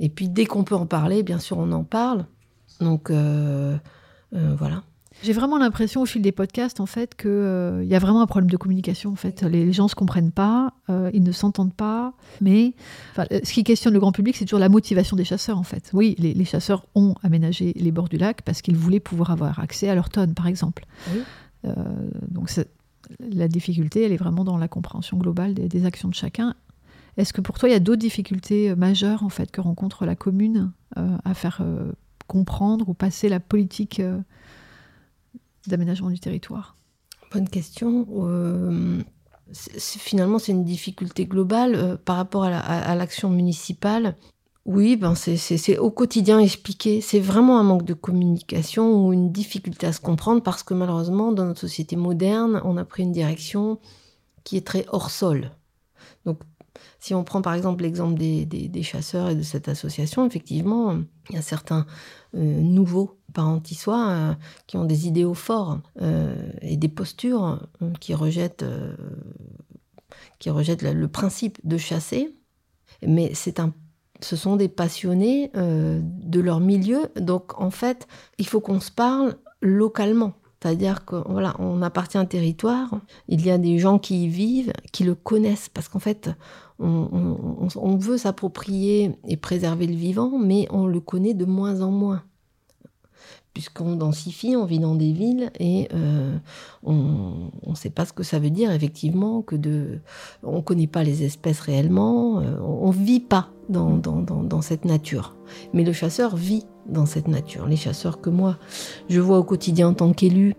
Et 0.00 0.08
puis 0.08 0.28
dès 0.28 0.46
qu'on 0.46 0.64
peut 0.64 0.74
en 0.74 0.86
parler, 0.86 1.22
bien 1.22 1.38
sûr, 1.38 1.58
on 1.58 1.72
en 1.72 1.84
parle. 1.84 2.26
Donc 2.80 3.10
euh, 3.10 3.76
voilà. 4.32 4.82
J'ai 5.22 5.32
vraiment 5.32 5.58
l'impression 5.58 6.02
au 6.02 6.06
fil 6.06 6.20
des 6.22 6.32
podcasts 6.32 6.78
en 6.78 6.86
fait 6.86 7.14
qu'il 7.14 7.30
euh, 7.30 7.84
y 7.84 7.94
a 7.94 7.98
vraiment 7.98 8.20
un 8.20 8.26
problème 8.26 8.50
de 8.50 8.56
communication 8.56 9.12
en 9.12 9.16
fait. 9.16 9.42
Les, 9.42 9.72
gens 9.72 9.84
gens 9.84 9.88
se 9.88 9.94
comprennent 9.94 10.30
pas, 10.30 10.74
euh, 10.90 11.10
ils 11.14 11.22
ne 11.22 11.32
s'entendent 11.32 11.74
pas. 11.74 12.12
Mais 12.40 12.74
ce 13.16 13.52
qui 13.52 13.64
questionne 13.64 13.94
le 13.94 14.00
grand 14.00 14.12
public, 14.12 14.36
c'est 14.36 14.44
toujours 14.44 14.60
la 14.60 14.68
motivation 14.68 15.16
des 15.16 15.24
chasseurs 15.24 15.58
en 15.58 15.62
fait. 15.62 15.90
Oui, 15.92 16.14
les, 16.18 16.44
chasseurs 16.44 16.86
ont 16.94 17.14
aménagé 17.22 17.72
les 17.76 17.92
bords 17.92 18.08
du 18.08 18.18
lac 18.18 18.42
parce 18.42 18.62
qu'ils 18.62 18.76
voulaient 18.76 19.00
pouvoir 19.00 19.30
avoir 19.30 19.58
accès 19.58 19.88
à 19.88 19.94
leurs 19.94 20.10
tonnes, 20.10 20.34
par 20.34 20.46
exemple. 20.46 20.84
Euh, 21.64 21.72
donc 22.28 22.50
la 23.20 23.48
difficulté, 23.48 24.02
elle 24.02 24.12
est 24.12 24.18
vraiment 24.18 24.44
dans 24.44 24.58
la 24.58 24.68
compréhension 24.68 25.16
globale 25.16 25.54
des, 25.54 25.86
actions 25.86 26.08
de 26.08 26.14
chacun. 26.14 26.54
Est-ce 27.16 27.32
que 27.32 27.40
pour 27.40 27.58
toi, 27.58 27.68
il 27.68 27.72
y 27.72 27.76
a 27.76 27.80
d'autres 27.80 28.00
difficultés 28.00 28.74
majeures 28.74 29.22
en 29.22 29.30
fait 29.30 29.50
que 29.50 29.60
rencontre 29.60 30.04
la 30.04 30.14
commune 30.14 30.70
à 30.96 31.34
faire 31.34 31.62
comprendre 32.26 32.88
ou 32.88 32.94
passer 32.94 33.28
la 33.28 33.40
politique 33.40 34.02
d'aménagement 35.68 36.10
du 36.10 36.18
territoire 36.18 36.76
Bonne 37.32 37.48
question. 37.48 38.06
Euh, 38.10 39.02
finalement, 39.52 40.38
c'est 40.38 40.52
une 40.52 40.64
difficulté 40.64 41.26
globale 41.26 41.74
euh, 41.74 41.96
par 41.96 42.16
rapport 42.16 42.44
à 42.44 42.94
l'action 42.94 43.30
municipale. 43.30 44.16
Oui, 44.66 44.96
ben 44.96 45.14
c'est 45.14 45.78
au 45.78 45.92
quotidien 45.92 46.40
expliqué. 46.40 47.00
C'est 47.00 47.20
vraiment 47.20 47.60
un 47.60 47.62
manque 47.62 47.84
de 47.84 47.94
communication 47.94 49.06
ou 49.06 49.12
une 49.12 49.30
difficulté 49.30 49.86
à 49.86 49.92
se 49.92 50.00
comprendre 50.00 50.42
parce 50.42 50.64
que 50.64 50.74
malheureusement, 50.74 51.30
dans 51.30 51.44
notre 51.44 51.60
société 51.60 51.94
moderne, 51.94 52.60
on 52.64 52.76
a 52.76 52.84
pris 52.84 53.04
une 53.04 53.12
direction 53.12 53.78
qui 54.42 54.56
est 54.56 54.66
très 54.66 54.84
hors 54.88 55.10
sol. 55.10 55.52
Donc, 56.24 56.40
si 57.00 57.14
on 57.14 57.24
prend 57.24 57.42
par 57.42 57.54
exemple 57.54 57.82
l'exemple 57.82 58.18
des, 58.18 58.82
chasseurs 58.82 59.30
et 59.30 59.34
de 59.34 59.42
cette 59.42 59.68
association, 59.68 60.26
effectivement, 60.26 60.98
il 61.30 61.36
y 61.36 61.38
a 61.38 61.42
certains 61.42 61.86
euh, 62.34 62.60
nouveaux 62.60 63.16
parentissois 63.36 64.08
euh, 64.08 64.34
qui 64.66 64.78
ont 64.78 64.86
des 64.86 65.06
idéaux 65.06 65.34
forts 65.34 65.80
euh, 66.00 66.34
et 66.62 66.78
des 66.78 66.88
postures 66.88 67.68
euh, 67.82 67.90
qui 68.00 68.14
rejettent, 68.14 68.64
qui 70.38 70.48
rejettent 70.48 70.82
le, 70.82 71.08
principe 71.08 71.58
de 71.62 71.76
chasser. 71.76 72.34
Mais 73.06 73.32
c'est 73.34 73.60
un, 73.60 73.74
ce 74.20 74.36
sont 74.36 74.56
des 74.56 74.68
passionnés 74.68 75.50
de 75.54 76.40
leur 76.40 76.60
milieu. 76.60 77.08
Donc 77.16 77.60
en 77.60 77.70
fait, 77.70 78.08
il 78.38 78.46
faut 78.46 78.60
qu'on 78.60 78.80
se 78.80 78.90
parle 78.90 79.36
localement. 79.60 80.32
C'est-à-dire 80.62 81.04
qu'on 81.04 81.22
voilà, 81.28 81.54
appartient 81.82 82.16
à 82.16 82.22
un 82.22 82.24
territoire, 82.24 83.00
il 83.28 83.44
y 83.44 83.50
a 83.50 83.58
des 83.58 83.78
gens 83.78 83.98
qui 83.98 84.24
y 84.24 84.28
vivent, 84.28 84.72
qui 84.90 85.04
le 85.04 85.14
connaissent, 85.14 85.68
parce 85.68 85.88
qu'en 85.88 85.98
fait, 85.98 86.30
on, 86.78 87.96
veut 87.96 88.18
s'approprier 88.18 89.12
et 89.26 89.36
préserver 89.36 89.86
le 89.86 89.94
vivant, 89.94 90.38
mais 90.38 90.66
on 90.70 90.86
le 90.86 91.00
connaît 91.00 91.34
de 91.34 91.44
moins 91.44 91.80
en 91.80 91.90
moins 91.90 92.22
puisqu'on 93.56 93.96
densifie, 93.96 94.54
on 94.54 94.66
vit 94.66 94.80
dans 94.80 94.94
des 94.94 95.12
villes 95.12 95.50
et 95.58 95.88
euh, 95.94 96.36
on 96.84 97.48
ne 97.66 97.74
sait 97.74 97.88
pas 97.88 98.04
ce 98.04 98.12
que 98.12 98.22
ça 98.22 98.38
veut 98.38 98.50
dire 98.50 98.70
effectivement 98.70 99.40
que 99.40 99.56
de, 99.56 100.00
on 100.42 100.60
connaît 100.60 100.86
pas 100.86 101.02
les 101.02 101.24
espèces 101.24 101.60
réellement, 101.60 102.40
euh, 102.40 102.60
on, 102.60 102.90
vit 102.90 103.18
pas 103.18 103.48
dans, 103.70 103.96
dans, 103.96 104.60
cette 104.60 104.84
nature. 104.84 105.36
Mais 105.72 105.84
le 105.84 105.94
chasseur 105.94 106.36
vit 106.36 106.66
dans 106.86 107.06
cette 107.06 107.28
nature. 107.28 107.64
Les 107.64 107.76
chasseurs 107.76 108.20
que 108.20 108.28
moi 108.28 108.58
je 109.08 109.20
vois 109.20 109.38
au 109.38 109.44
quotidien 109.44 109.88
en 109.88 109.94
tant 109.94 110.12
qu'élu, 110.12 110.54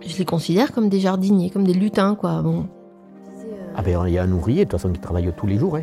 je 0.00 0.16
les 0.16 0.24
considère 0.24 0.72
comme 0.72 0.88
des 0.88 1.00
jardiniers, 1.00 1.50
comme 1.50 1.66
des 1.66 1.74
lutins 1.74 2.14
quoi. 2.14 2.40
Bon. 2.40 2.68
Ah 3.76 3.82
ben 3.82 3.98
il 4.06 4.12
y 4.14 4.18
a 4.18 4.22
un 4.22 4.30
ouvrier 4.32 4.64
de 4.64 4.70
toute 4.70 4.80
façon 4.80 4.92
qui 4.92 5.00
travaille 5.00 5.32
tous 5.36 5.46
les 5.46 5.58
jours. 5.58 5.76
Hein. 5.76 5.82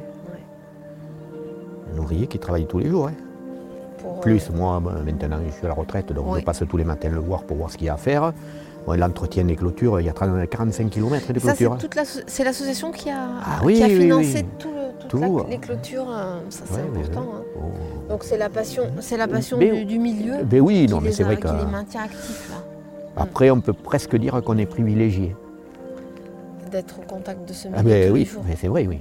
Un 1.94 1.98
ouvrier 2.00 2.28
qui 2.28 2.40
travaille 2.40 2.66
tous 2.66 2.80
les 2.80 2.90
jours. 2.90 3.08
Hein. 3.08 3.14
Plus, 4.22 4.50
moi, 4.52 4.80
maintenant, 4.80 5.38
je 5.46 5.52
suis 5.52 5.66
à 5.66 5.70
la 5.70 5.74
retraite, 5.74 6.12
donc 6.14 6.38
je 6.38 6.44
passe 6.44 6.64
tous 6.68 6.78
les 6.78 6.84
matins 6.84 7.10
le 7.10 7.20
voir 7.20 7.44
pour 7.44 7.58
voir 7.58 7.70
ce 7.72 7.78
qu'il 7.78 7.88
y 7.88 7.90
a 7.90 7.94
à 7.96 7.98
faire. 7.98 8.34
L'entretien 8.88 9.44
des 9.44 9.56
clôtures, 9.56 10.00
il 10.00 10.08
y 10.08 10.10
a 10.10 10.14
45 10.14 10.90
km 10.90 11.34
de 11.34 11.40
clôtures. 11.40 11.78
C'est 12.28 12.44
l'association 12.44 12.92
qui 12.92 13.10
a, 13.12 13.28
ah 13.44 13.62
financé 13.68 14.46
Toute 15.08 15.22
la- 15.22 15.28
les 15.50 15.58
clôtures, 15.58 16.08
euh, 16.10 16.40
ça 16.50 16.64
c'est 16.66 16.82
important. 16.82 17.26
hein. 17.36 17.62
Donc 18.10 18.24
c'est 18.24 18.38
la 18.38 18.50
passion, 18.50 18.84
c'est 19.00 19.18
la 19.18 19.28
passion 19.28 19.58
Mais- 19.58 19.72
du, 19.72 19.86
du 19.86 20.00
milieu. 20.00 20.44
Ben 20.46 20.62
oui, 20.62 20.86
qui 20.88 20.92
non, 20.92 21.00
mais 21.02 21.12
c'est 21.12 21.24
a- 21.24 21.26
vrai 21.28 21.36
qui 21.36 21.42
que- 21.44 21.48
les 21.48 21.72
maintient 21.72 22.02
actifs 22.04 22.50
là, 22.50 22.58
Après, 23.22 23.52
on 23.52 23.60
peut 23.62 23.74
presque 23.74 24.16
dire 24.16 24.42
qu'on 24.44 24.58
est 24.58 24.66
privilégié. 24.66 25.36
D'être 26.72 27.00
au 27.00 27.04
contact 27.04 27.48
de 27.48 27.54
ce 27.54 27.68
milieu 27.68 27.78
Ah 27.80 27.84
tous 27.84 27.90
les 27.90 28.10
oui, 28.10 28.26
jours. 28.26 28.44
mais 28.48 28.56
c'est 28.56 28.68
vrai, 28.68 28.88
oui. 28.88 29.00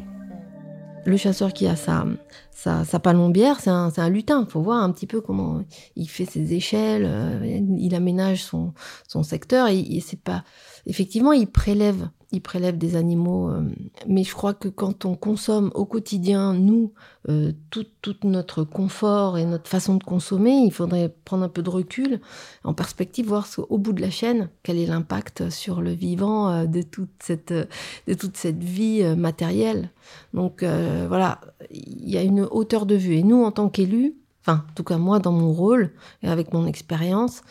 Le 1.06 1.16
chasseur 1.16 1.54
qui 1.54 1.66
a 1.66 1.76
sa, 1.76 2.04
sa, 2.50 2.85
sa 2.85 2.98
palombière, 3.00 3.59
c'est 3.61 3.70
un, 3.70 3.88
c'est 3.90 4.02
un 4.02 4.11
lutin. 4.11 4.44
Il 4.46 4.50
faut 4.52 4.61
voir 4.61 4.83
un 4.83 4.90
petit 4.92 5.06
peu 5.06 5.22
comment 5.22 5.62
il 5.96 6.06
fait 6.09 6.26
ses 6.26 6.52
échelles, 6.52 7.06
euh, 7.06 7.59
il 7.78 7.94
aménage 7.94 8.42
son, 8.44 8.74
son 9.09 9.22
secteur. 9.22 9.68
Et, 9.68 9.78
et 9.80 10.00
c'est 10.00 10.20
pas, 10.20 10.44
effectivement, 10.87 11.33
il 11.33 11.46
prélève, 11.46 12.11
il 12.33 12.40
prélève 12.40 12.79
des 12.79 12.95
animaux. 12.97 13.49
euh, 13.51 13.62
mais 14.07 14.23
je 14.25 14.35
crois 14.35 14.55
que 14.55 14.69
quand 14.69 15.05
on 15.05 15.16
consomme 15.16 15.71
au 15.75 15.85
quotidien, 15.85 16.55
nous, 16.55 16.93
euh, 17.29 17.53
tout, 17.71 17.87
notre 18.25 18.62
confort 18.64 19.37
et 19.37 19.45
notre 19.45 19.69
façon 19.69 19.97
de 19.97 20.05
consommer, 20.05 20.53
il 20.64 20.73
faudrait 20.73 21.14
prendre 21.25 21.43
un 21.45 21.49
peu 21.49 21.62
de 21.62 21.71
recul, 21.71 22.21
en 22.64 22.73
perspective, 22.73 23.27
voir 23.27 23.47
ce- 23.47 23.61
au 23.69 23.79
bout 23.79 23.93
de 23.93 24.01
la 24.01 24.11
chaîne 24.11 24.49
quel 24.62 24.79
est 24.79 24.87
l'impact 24.87 25.51
sur 25.51 25.81
le 25.83 25.90
vivant 25.90 26.49
euh, 26.51 26.66
de 26.66 26.83
toute 26.83 27.11
cette, 27.21 27.53
de 27.53 28.14
toute 28.14 28.37
cette 28.37 28.62
vie 28.62 29.03
matérielle. 29.16 29.90
Donc 30.35 30.62
voilà, 30.62 31.40
il 31.71 32.09
y 32.09 32.16
a 32.16 32.23
une 32.23 32.43
hauteur 32.51 32.87
de 32.87 32.95
vue. 32.95 33.14
Et 33.14 33.23
nous, 33.23 33.43
en 33.45 33.51
tant 33.53 33.69
qu'élus, 33.69 34.14
enfin, 34.40 34.64
en 34.68 34.74
tout 34.74 34.85
cas 34.85 34.98
moi, 34.98 35.18
dans 35.18 35.33
mon 35.33 35.53
rôle 35.53 35.92
et 36.22 36.29
avec 36.29 36.53
mon 36.53 36.66
expérience, 36.66 37.42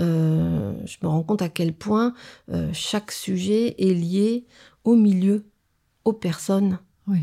euh, 0.00 0.72
je 0.84 0.96
me 1.02 1.08
rends 1.08 1.22
compte 1.22 1.42
à 1.42 1.48
quel 1.48 1.72
point 1.72 2.14
euh, 2.50 2.70
chaque 2.72 3.12
sujet 3.12 3.74
est 3.78 3.94
lié 3.94 4.46
au 4.84 4.94
milieu, 4.94 5.46
aux 6.04 6.12
personnes. 6.12 6.78
Oui. 7.08 7.20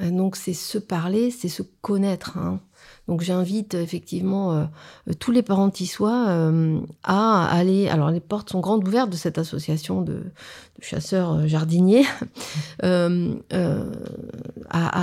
Euh, 0.00 0.10
donc 0.10 0.36
c'est 0.36 0.54
se 0.54 0.78
parler, 0.78 1.30
c'est 1.30 1.48
se 1.48 1.62
connaître. 1.62 2.38
hein. 2.38 2.60
Donc 3.08 3.22
j'invite 3.22 3.74
euh, 3.74 3.82
effectivement 3.82 4.52
euh, 4.52 4.64
euh, 5.08 5.14
tous 5.18 5.32
les 5.32 5.42
parents 5.42 5.70
qui 5.70 5.86
soient 5.86 6.28
euh, 6.28 6.78
à 7.02 7.46
aller. 7.46 7.88
Alors 7.88 8.10
les 8.10 8.20
portes 8.20 8.50
sont 8.50 8.60
grandes 8.60 8.86
ouvertes 8.86 9.10
de 9.10 9.16
cette 9.16 9.38
association 9.38 10.02
de, 10.02 10.24
chasseurs 10.80 11.48
jardiniers 11.48 12.04
à, 12.82 13.10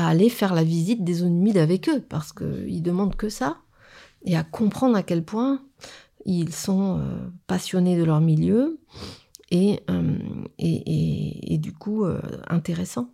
aller 0.08 0.30
faire 0.30 0.54
la 0.54 0.64
visite 0.64 1.04
des 1.04 1.16
zones 1.16 1.36
humides 1.36 1.58
avec 1.58 1.90
eux 1.90 2.00
parce 2.00 2.32
qu'ils 2.32 2.82
demandent 2.82 3.18
que 3.18 3.28
ça 3.28 3.58
et 4.24 4.38
à 4.38 4.44
comprendre 4.44 4.96
à 4.96 5.04
quel 5.04 5.22
point 5.22 5.60
ils 6.26 6.54
sont 6.54 7.02
passionnés 7.46 7.98
de 7.98 8.06
leur 8.06 8.22
milieu 8.22 8.80
et, 9.52 9.82
du 11.58 11.74
coup 11.74 12.06
intéressants 12.48 13.10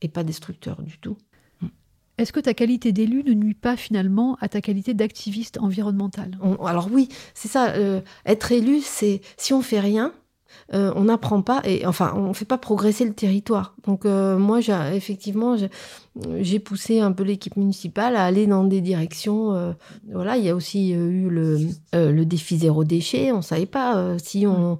et 0.00 0.08
pas 0.08 0.24
destructeurs 0.24 0.82
du 0.82 0.98
tout. 0.98 1.16
Est-ce 2.18 2.32
que 2.32 2.40
ta 2.40 2.54
qualité 2.54 2.92
d'élu 2.92 3.22
ne 3.24 3.32
nuit 3.32 3.54
pas 3.54 3.76
finalement 3.76 4.36
à 4.40 4.48
ta 4.48 4.60
qualité 4.60 4.94
d'activiste 4.94 5.58
environnemental? 5.58 6.38
On- 6.42 6.64
alors 6.66 6.88
oui, 6.92 7.08
c'est 7.34 7.48
ça. 7.48 7.70
euh, 7.70 8.00
être 8.26 8.52
élu, 8.52 8.80
c'est 8.82 9.20
si 9.36 9.54
on 9.54 9.62
fait 9.62 9.80
rien, 9.80 10.12
euh, 10.74 10.92
on 10.94 11.04
n'apprend 11.04 11.40
pas 11.40 11.62
et 11.64 11.86
enfin 11.86 12.12
on 12.14 12.34
fait 12.34 12.44
pas 12.44 12.58
progresser 12.58 13.06
le 13.06 13.14
territoire. 13.14 13.74
Donc 13.86 14.04
euh, 14.04 14.36
moi, 14.36 14.60
j'ai, 14.60 14.76
effectivement, 14.94 15.56
j'ai, 15.56 15.70
j'ai 16.40 16.58
poussé 16.58 17.00
un 17.00 17.12
peu 17.12 17.22
l'équipe 17.22 17.56
municipale 17.56 18.14
à 18.16 18.24
aller 18.24 18.46
dans 18.46 18.64
des 18.64 18.82
directions. 18.82 19.74
voilà, 20.12 20.36
il 20.36 20.44
y 20.44 20.50
a 20.50 20.54
aussi 20.54 20.90
eu 20.92 21.30
le, 21.30 21.58
le 21.94 22.24
défi 22.24 22.58
zéro 22.58 22.84
déchet. 22.84 23.32
On 23.32 23.40
savait 23.42 23.66
pas 23.66 24.18
si 24.18 24.46
on 24.46 24.78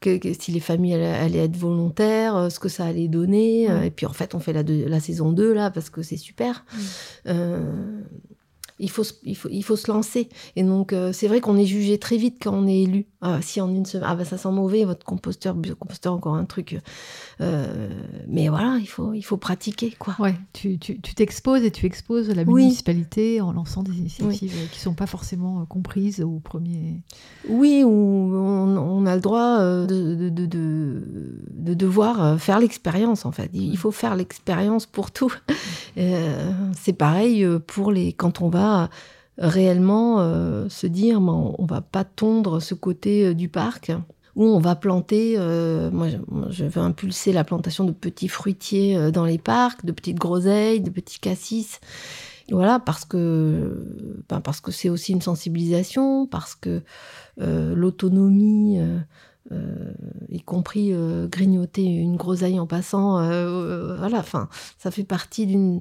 que, 0.00 0.16
que 0.18 0.32
si 0.32 0.50
les 0.50 0.60
familles 0.60 0.94
allaient, 0.94 1.06
allaient 1.18 1.44
être 1.44 1.56
volontaires, 1.56 2.34
euh, 2.36 2.48
ce 2.50 2.58
que 2.58 2.68
ça 2.68 2.84
allait 2.86 3.08
donner. 3.08 3.70
euh, 3.70 3.80
Ouais. 3.80 3.86
et 3.88 3.90
puis 3.90 4.06
en 4.06 4.12
fait, 4.12 4.34
on 4.34 4.40
fait 4.40 4.52
la, 4.54 4.62
deux- 4.62 4.86
la 4.86 4.98
saison 5.00 5.32
2 5.32 5.52
là 5.52 5.70
parce 5.70 5.90
que 5.90 6.02
c'est 6.02 6.16
super. 6.16 6.64
Euh, 7.26 8.00
il 8.80 8.90
faut, 8.90 9.04
se- 9.04 9.14
il, 9.24 9.36
faut, 9.36 9.48
il 9.50 9.62
faut 9.62 9.76
se 9.76 9.90
lancer. 9.90 10.28
Et 10.56 10.62
donc, 10.62 10.92
euh, 10.92 11.12
c'est 11.12 11.28
vrai 11.28 11.40
qu'on 11.40 11.56
est 11.56 11.66
jugé 11.66 11.98
très 11.98 12.16
vite 12.16 12.38
quand 12.42 12.52
on 12.54 12.66
est 12.66 12.82
élu. 12.82 13.06
Ah, 13.22 13.40
si 13.42 13.60
en 13.60 13.68
une 13.72 13.84
semaine, 13.84 14.06
ah 14.10 14.14
bah 14.16 14.24
ça 14.24 14.38
sent 14.38 14.50
mauvais, 14.50 14.84
votre 14.84 15.04
composteur, 15.04 15.54
biocomposteur, 15.54 16.14
encore 16.14 16.34
un 16.34 16.46
truc. 16.46 16.78
Euh, 17.40 17.88
mais 18.28 18.48
voilà, 18.48 18.78
il 18.80 18.86
faut, 18.88 19.12
il 19.12 19.22
faut 19.22 19.36
pratiquer, 19.36 19.90
quoi. 19.98 20.14
Ouais, 20.18 20.34
tu 20.52 20.78
tu- 20.78 21.00
tu 21.00 21.14
t'exposes 21.14 21.62
et 21.64 21.70
tu 21.70 21.86
exposes 21.86 22.28
la 22.30 22.42
Oui. 22.44 22.62
municipalité 22.64 23.40
en 23.40 23.52
lançant 23.52 23.82
des 23.82 23.92
initiatives 23.92 24.52
euh, 24.56 24.66
qui 24.70 24.78
ne 24.78 24.82
sont 24.82 24.94
pas 24.94 25.06
forcément 25.06 25.60
euh, 25.60 25.64
comprises 25.64 26.20
au 26.22 26.38
premier. 26.40 27.02
Oui, 27.48 27.82
où 27.84 27.90
on, 27.90 28.76
on 28.78 29.06
a 29.06 29.14
le 29.14 29.20
droit 29.20 29.58
euh, 29.60 29.86
de, 29.86 30.14
de, 30.14 30.28
de, 30.30 30.46
de, 30.46 31.02
de 31.50 31.74
devoir 31.74 32.22
euh, 32.24 32.36
faire 32.38 32.58
l'expérience, 32.58 33.26
en 33.26 33.32
fait. 33.32 33.50
Il 33.52 33.76
faut 33.76 33.90
faire 33.90 34.16
l'expérience 34.16 34.86
pour 34.86 35.10
tout. 35.10 35.32
Euh, 35.98 36.52
c'est 36.80 36.92
pareil 36.92 37.44
euh, 37.44 37.58
pour 37.58 37.90
les 37.90 38.12
quand 38.12 38.40
on 38.42 38.48
va 38.48 38.69
réellement 39.40 40.20
euh, 40.20 40.68
se 40.68 40.86
dire, 40.86 41.20
on, 41.20 41.54
on 41.58 41.64
va 41.64 41.80
pas 41.80 42.04
tondre 42.04 42.60
ce 42.60 42.74
côté 42.74 43.26
euh, 43.26 43.34
du 43.34 43.48
parc 43.48 43.90
où 44.36 44.44
on 44.44 44.60
va 44.60 44.76
planter, 44.76 45.34
euh, 45.38 45.90
moi, 45.90 46.06
je, 46.50 46.64
veux 46.64 46.80
impulser 46.80 47.32
la 47.32 47.42
plantation 47.42 47.84
de 47.84 47.90
petits 47.90 48.28
fruitiers 48.28 49.10
dans 49.10 49.24
les 49.24 49.38
parcs, 49.38 49.84
de 49.84 49.90
petites 49.90 50.18
groseilles, 50.18 50.80
de 50.80 50.90
petits 50.90 51.18
cassis. 51.18 51.80
Voilà, 52.50 52.78
parce 52.78 53.04
que 53.04 54.22
ben, 54.28 54.40
parce 54.40 54.60
que 54.60 54.70
c'est 54.70 54.88
aussi 54.88 55.12
une 55.12 55.20
sensibilisation, 55.20 56.26
parce 56.26 56.54
que 56.54 56.82
l'autonomie, 57.38 58.80
y 60.28 60.40
compris 60.42 60.92
grignoter 61.28 61.84
une 61.84 62.16
groseille 62.16 62.58
en 62.58 62.66
passant, 62.66 63.14
voilà, 63.98 64.18
enfin, 64.18 64.48
ça 64.78 64.90
fait 64.90 65.04
partie 65.04 65.46
d'une 65.46 65.80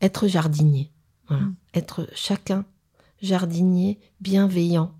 être 0.00 0.28
jardinier, 0.28 0.90
être 1.74 2.08
chacun 2.14 2.64
jardinier 3.22 3.98
bienveillant 4.20 4.92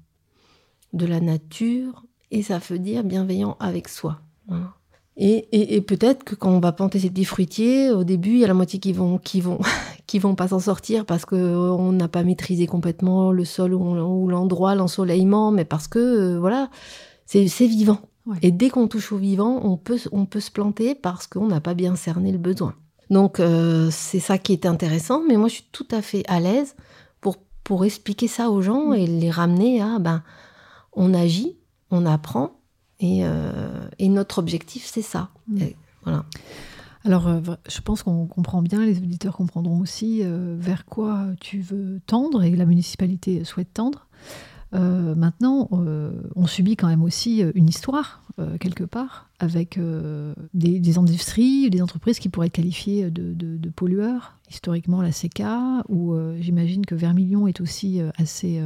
de 0.92 1.06
la 1.06 1.20
nature 1.20 2.04
et 2.30 2.42
ça 2.42 2.58
veut 2.58 2.78
dire 2.78 3.04
bienveillant 3.04 3.56
avec 3.60 3.88
soi. 3.88 4.20
voilà. 4.46 4.74
Et, 5.20 5.48
et- 5.52 5.74
et 5.74 5.80
peut-être 5.80 6.22
que 6.22 6.34
quand 6.36 6.50
on 6.52 6.60
va 6.60 6.70
planter 6.72 7.00
ces 7.00 7.10
petits 7.10 7.24
fruitiers, 7.24 7.90
au 7.90 8.04
début, 8.04 8.30
il 8.30 8.38
y 8.38 8.44
a 8.44 8.46
la 8.48 8.54
moitié 8.54 8.78
qui 8.78 8.92
vont, 8.92 9.18
qui 9.18 9.40
vont, 9.40 9.58
qui 10.06 10.18
vont 10.20 10.36
pas 10.36 10.48
s'en 10.48 10.60
sortir 10.60 11.04
parce 11.06 11.24
que 11.24 11.34
euh, 11.34 11.92
n'a 11.92 12.06
pas 12.08 12.22
maîtrisé 12.22 12.66
complètement 12.66 13.32
le 13.32 13.44
sol 13.44 13.74
ou, 13.74 13.80
ou 13.98 14.28
l'endroit, 14.28 14.76
l'ensoleillement, 14.76 15.50
mais 15.50 15.64
parce 15.64 15.88
que 15.88 15.98
euh, 15.98 16.38
voilà, 16.38 16.70
c'est 17.26 17.48
c'est 17.48 17.66
vivant. 17.66 17.98
Et 18.42 18.50
dès 18.52 18.68
qu'on 18.70 18.88
touche 18.88 19.10
au 19.12 19.16
vivant, 19.16 19.60
on 19.64 19.76
peut, 19.78 19.98
on 20.12 20.26
peut 20.26 20.40
se 20.40 20.50
planter 20.50 20.94
parce 20.94 21.26
qu'on 21.26 21.46
n'a 21.48 21.60
pas 21.62 21.74
bien 21.74 21.96
cerné 21.96 22.30
le 22.30 22.38
besoin. 22.38 22.74
Donc 23.10 23.40
euh, 23.40 23.88
c'est 23.90 24.20
ça 24.20 24.38
qui 24.38 24.52
est 24.52 24.66
intéressant, 24.66 25.22
mais 25.26 25.36
moi 25.36 25.48
je 25.48 25.54
suis 25.54 25.68
tout 25.72 25.86
à 25.90 26.02
fait 26.02 26.22
à 26.28 26.40
l'aise 26.40 26.76
pour, 27.20 27.36
pour 27.64 27.84
expliquer 27.84 28.28
ça 28.28 28.50
aux 28.50 28.62
gens 28.62 28.92
et 28.92 29.06
les 29.06 29.30
ramener 29.30 29.80
à 29.80 29.98
ben 29.98 30.22
on 30.92 31.14
agit, 31.14 31.56
on 31.90 32.06
apprend 32.06 32.60
et, 33.00 33.20
euh, 33.24 33.88
et 33.98 34.08
notre 34.08 34.38
objectif 34.38 34.84
c'est 34.84 35.02
ça. 35.02 35.30
Et 35.58 35.76
voilà. 36.02 36.24
Alors, 37.04 37.28
euh, 37.28 37.40
je 37.68 37.80
pense 37.80 38.02
qu'on 38.02 38.26
comprend 38.26 38.60
bien, 38.60 38.84
les 38.84 38.98
auditeurs 38.98 39.36
comprendront 39.36 39.80
aussi 39.80 40.20
euh, 40.22 40.56
vers 40.58 40.84
quoi 40.84 41.26
tu 41.40 41.60
veux 41.60 42.00
tendre 42.06 42.42
et 42.42 42.54
la 42.54 42.66
municipalité 42.66 43.44
souhaite 43.44 43.72
tendre. 43.72 44.06
Euh, 44.74 45.14
maintenant, 45.14 45.68
euh, 45.72 46.12
on 46.36 46.46
subit 46.46 46.76
quand 46.76 46.88
même 46.88 47.02
aussi 47.02 47.42
euh, 47.42 47.52
une 47.54 47.68
histoire, 47.68 48.22
quelque 48.60 48.84
part, 48.84 49.28
avec 49.40 49.80
des, 50.54 50.78
des 50.78 50.98
industries, 50.98 51.70
des 51.70 51.82
entreprises 51.82 52.20
qui 52.20 52.28
pourraient 52.28 52.46
être 52.46 52.52
qualifiées 52.52 53.10
de, 53.10 53.68
pollueurs. 53.70 54.38
Historiquement, 54.48 55.02
la 55.02 55.10
où 55.88 56.14
euh, 56.14 56.36
j'imagine 56.40 56.86
que 56.86 56.94
Vermilion 56.94 57.48
est 57.48 57.60
aussi 57.60 58.00
assez 58.16 58.62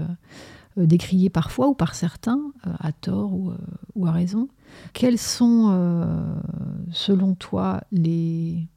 décrié 0.77 1.31
parfois, 1.31 1.69
ou 1.69 1.75
par 1.75 1.95
certains, 1.95 2.53
à 2.65 2.93
tort 2.93 3.33
ou, 3.33 3.53
ou 3.95 4.07
à 4.07 4.13
raison. 4.13 4.49
Quels 4.93 5.17
sont, 5.17 5.75
selon 6.91 7.35
toi, 7.35 7.81
les, 7.91 8.69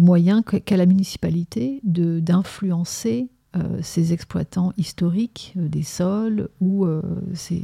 moyens 0.00 0.42
qu'a 0.46 0.76
la 0.78 0.86
municipalité 0.86 1.82
d'influencer 1.84 3.28
euh, 3.56 3.78
ces 3.82 4.12
exploitants 4.12 4.72
historiques 4.76 5.54
euh, 5.56 5.68
des 5.68 5.82
sols 5.82 6.48
ou 6.60 6.84
euh, 6.84 7.02
ces, 7.34 7.62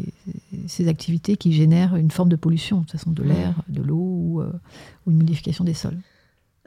ces 0.67 0.89
activités 0.89 1.37
qui 1.37 1.53
génèrent 1.53 1.97
une 1.97 2.11
forme 2.11 2.29
de 2.29 2.37
pollution, 2.37 2.79
de 2.79 2.83
toute 2.83 2.93
façon 2.93 3.11
de 3.11 3.23
l'air, 3.23 3.63
de 3.69 3.83
l'eau 3.83 3.97
ou, 3.97 4.41
euh, 4.41 4.53
ou 5.07 5.11
une 5.11 5.17
modification 5.19 5.65
des 5.65 5.75
sols 5.75 5.99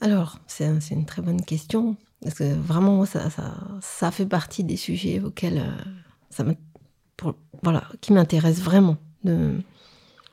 Alors, 0.02 0.40
c'est 0.48 0.66
un- 0.66 0.80
c'est 0.80 0.96
une 0.96 1.06
très 1.06 1.22
bonne 1.22 1.42
question. 1.42 1.96
Parce 2.22 2.36
que 2.36 2.54
vraiment, 2.54 3.06
ça, 3.06 3.30
ça, 3.30 3.56
ça 3.82 4.10
fait 4.12 4.26
partie 4.26 4.64
des 4.64 4.78
sujets 4.78 5.20
auxquels 5.20 5.62
ça 6.30 6.46
pour- 7.18 7.36
voilà, 7.62 7.84
qui 8.02 8.14
m'intéressent 8.14 8.64
vraiment. 8.64 8.98
De, 9.24 9.52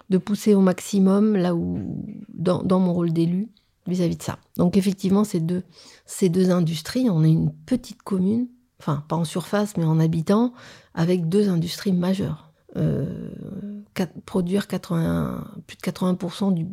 de 0.09 0.18
pousser 0.18 0.55
au 0.55 0.61
maximum 0.61 1.37
là 1.37 1.55
où, 1.55 2.05
dans, 2.35 2.62
dans 2.64 2.81
mon 2.81 2.92
rôle 2.92 3.12
d'élu, 3.12 3.48
vis-à-vis 3.87 4.16
de 4.16 4.22
ça. 4.22 4.38
Donc, 4.57 4.76
effectivement, 4.76 5.22
ces 5.24 5.38
deux, 5.40 5.62
ces 6.07 6.29
deux 6.29 6.50
industries, 6.50 7.09
on 7.11 7.22
est 7.24 7.31
une 7.31 7.53
petite 7.53 8.03
commune, 8.03 8.48
enfin, 8.81 9.05
pas 9.09 9.16
en 9.16 9.25
surface, 9.25 9.77
mais 9.77 9.85
en 9.85 10.01
habitants, 10.01 10.53
avec 10.95 11.29
deux 11.29 11.49
industries 11.49 11.93
majeures. 11.93 12.51
Euh, 12.77 13.05
produire 14.25 14.69
80, 14.69 15.45
plus 15.66 15.77
de 15.77 15.83
80% 15.83 16.55
du 16.55 16.66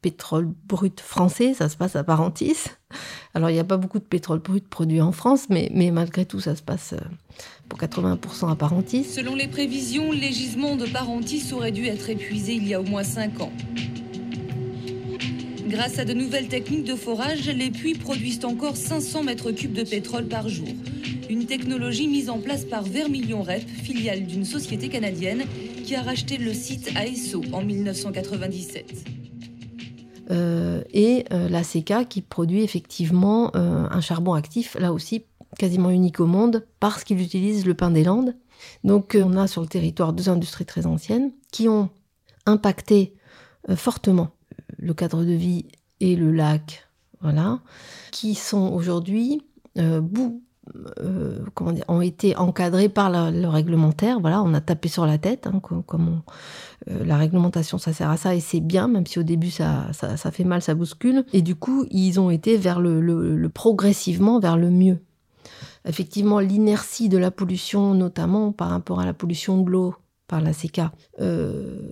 pétrole 0.00 0.48
brut 0.66 1.00
français, 1.00 1.54
ça 1.54 1.68
se 1.68 1.76
passe 1.76 1.94
à 1.94 2.04
Parentis, 2.04 2.56
Alors 3.34 3.50
il 3.50 3.52
n'y 3.52 3.58
a 3.58 3.64
pas 3.64 3.76
beaucoup 3.76 3.98
de 3.98 4.04
pétrole 4.04 4.38
brut 4.38 4.66
produit 4.66 5.00
en 5.00 5.12
France, 5.12 5.46
mais, 5.50 5.70
mais 5.74 5.90
malgré 5.90 6.24
tout, 6.24 6.40
ça 6.40 6.56
se 6.56 6.62
passe 6.62 6.94
euh, 6.94 7.00
pour 7.68 7.78
80% 7.78 8.50
à 8.50 8.56
Parentis. 8.56 9.04
Selon 9.04 9.34
les 9.34 9.46
prévisions, 9.46 10.10
les 10.10 10.32
gisements 10.32 10.76
de 10.76 10.86
Parentis 10.86 11.52
auraient 11.52 11.72
dû 11.72 11.86
être 11.86 12.08
épuisés 12.08 12.54
il 12.54 12.66
y 12.66 12.74
a 12.74 12.80
au 12.80 12.84
moins 12.84 13.04
5 13.04 13.40
ans. 13.40 13.52
Grâce 15.66 15.98
à 15.98 16.04
de 16.04 16.12
nouvelles 16.12 16.46
techniques 16.46 16.84
de 16.84 16.94
forage, 16.94 17.48
les 17.48 17.72
puits 17.72 17.94
produisent 17.94 18.44
encore 18.44 18.76
500 18.76 19.24
mètres 19.24 19.50
cubes 19.50 19.72
de 19.72 19.82
pétrole 19.82 20.26
par 20.26 20.48
jour. 20.48 20.68
Une 21.28 21.46
technologie 21.46 22.06
mise 22.06 22.30
en 22.30 22.38
place 22.38 22.64
par 22.64 22.84
Vermilion 22.84 23.42
Rep, 23.42 23.66
filiale 23.68 24.26
d'une 24.26 24.44
société 24.44 24.88
canadienne, 24.88 25.42
qui 25.84 25.96
a 25.96 26.02
racheté 26.02 26.36
le 26.38 26.54
site 26.54 26.92
à 26.94 27.04
Esso 27.04 27.42
en 27.52 27.64
1997. 27.64 29.06
Euh, 30.30 30.84
et 30.92 31.24
euh, 31.32 31.48
la 31.48 31.62
CK 31.62 32.06
qui 32.08 32.22
produit 32.22 32.62
effectivement 32.62 33.50
euh, 33.56 33.88
un 33.90 34.00
charbon 34.00 34.34
actif, 34.34 34.76
là 34.78 34.92
aussi 34.92 35.24
quasiment 35.58 35.90
unique 35.90 36.20
au 36.20 36.26
monde, 36.26 36.64
parce 36.78 37.02
qu'il 37.02 37.20
utilise 37.20 37.66
le 37.66 37.74
pain 37.74 37.90
des 37.90 38.04
Landes. 38.04 38.36
Donc 38.84 39.18
on 39.20 39.36
a 39.36 39.48
sur 39.48 39.62
le 39.62 39.68
territoire 39.68 40.12
deux 40.12 40.28
industries 40.28 40.64
très 40.64 40.86
anciennes 40.86 41.32
qui 41.50 41.68
ont 41.68 41.90
impacté 42.46 43.14
fortement 43.74 44.35
le 44.86 44.94
cadre 44.94 45.24
de 45.24 45.32
vie 45.32 45.66
et 46.00 46.16
le 46.16 46.30
lac, 46.30 46.88
voilà, 47.20 47.60
qui 48.12 48.34
sont 48.34 48.72
aujourd'hui 48.72 49.42
euh, 49.78 50.00
euh, 51.00 51.38
comment 51.54 51.72
dire, 51.72 51.84
ont 51.86 52.00
été 52.00 52.36
encadrés 52.36 52.88
par 52.88 53.10
le 53.10 53.46
réglementaire. 53.46 54.20
Voilà, 54.20 54.42
on 54.42 54.52
a 54.54 54.60
tapé 54.60 54.88
sur 54.88 55.06
la 55.06 55.18
tête. 55.18 55.46
Hein, 55.46 55.60
comme, 55.60 56.22
euh, 56.90 57.04
la 57.04 57.16
réglementation, 57.16 57.78
ça 57.78 57.92
sert 57.92 58.10
à 58.10 58.16
ça 58.16 58.34
et 58.34 58.40
c'est 58.40 58.60
bien, 58.60 58.88
même 58.88 59.06
si 59.06 59.18
au 59.18 59.22
début 59.22 59.50
ça, 59.50 59.86
ça, 59.92 60.30
fait 60.30 60.44
mal, 60.44 60.62
ça 60.62 60.74
bouscule. 60.74 61.24
Et 61.32 61.42
du 61.42 61.54
coup, 61.54 61.86
ils 61.90 62.18
ont 62.18 62.30
été 62.30 62.56
vers 62.56 62.80
le, 62.80 63.48
progressivement 63.48 64.40
vers 64.40 64.56
le 64.56 64.70
mieux. 64.70 64.98
Effectivement, 65.84 66.40
l'inertie 66.40 67.08
de 67.08 67.18
la 67.18 67.30
pollution, 67.30 67.94
notamment 67.94 68.50
par 68.50 68.70
rapport 68.70 68.98
à 68.98 69.06
la 69.06 69.14
pollution 69.14 69.62
de 69.62 69.70
l'eau 69.70 69.94
par 70.26 70.40
la 70.40 70.52
CK, 70.52 70.80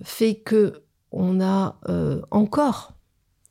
fait 0.03 0.35
que 0.35 0.84
on 1.15 1.41
a 1.41 1.79
euh, 1.89 2.21
encore, 2.29 2.93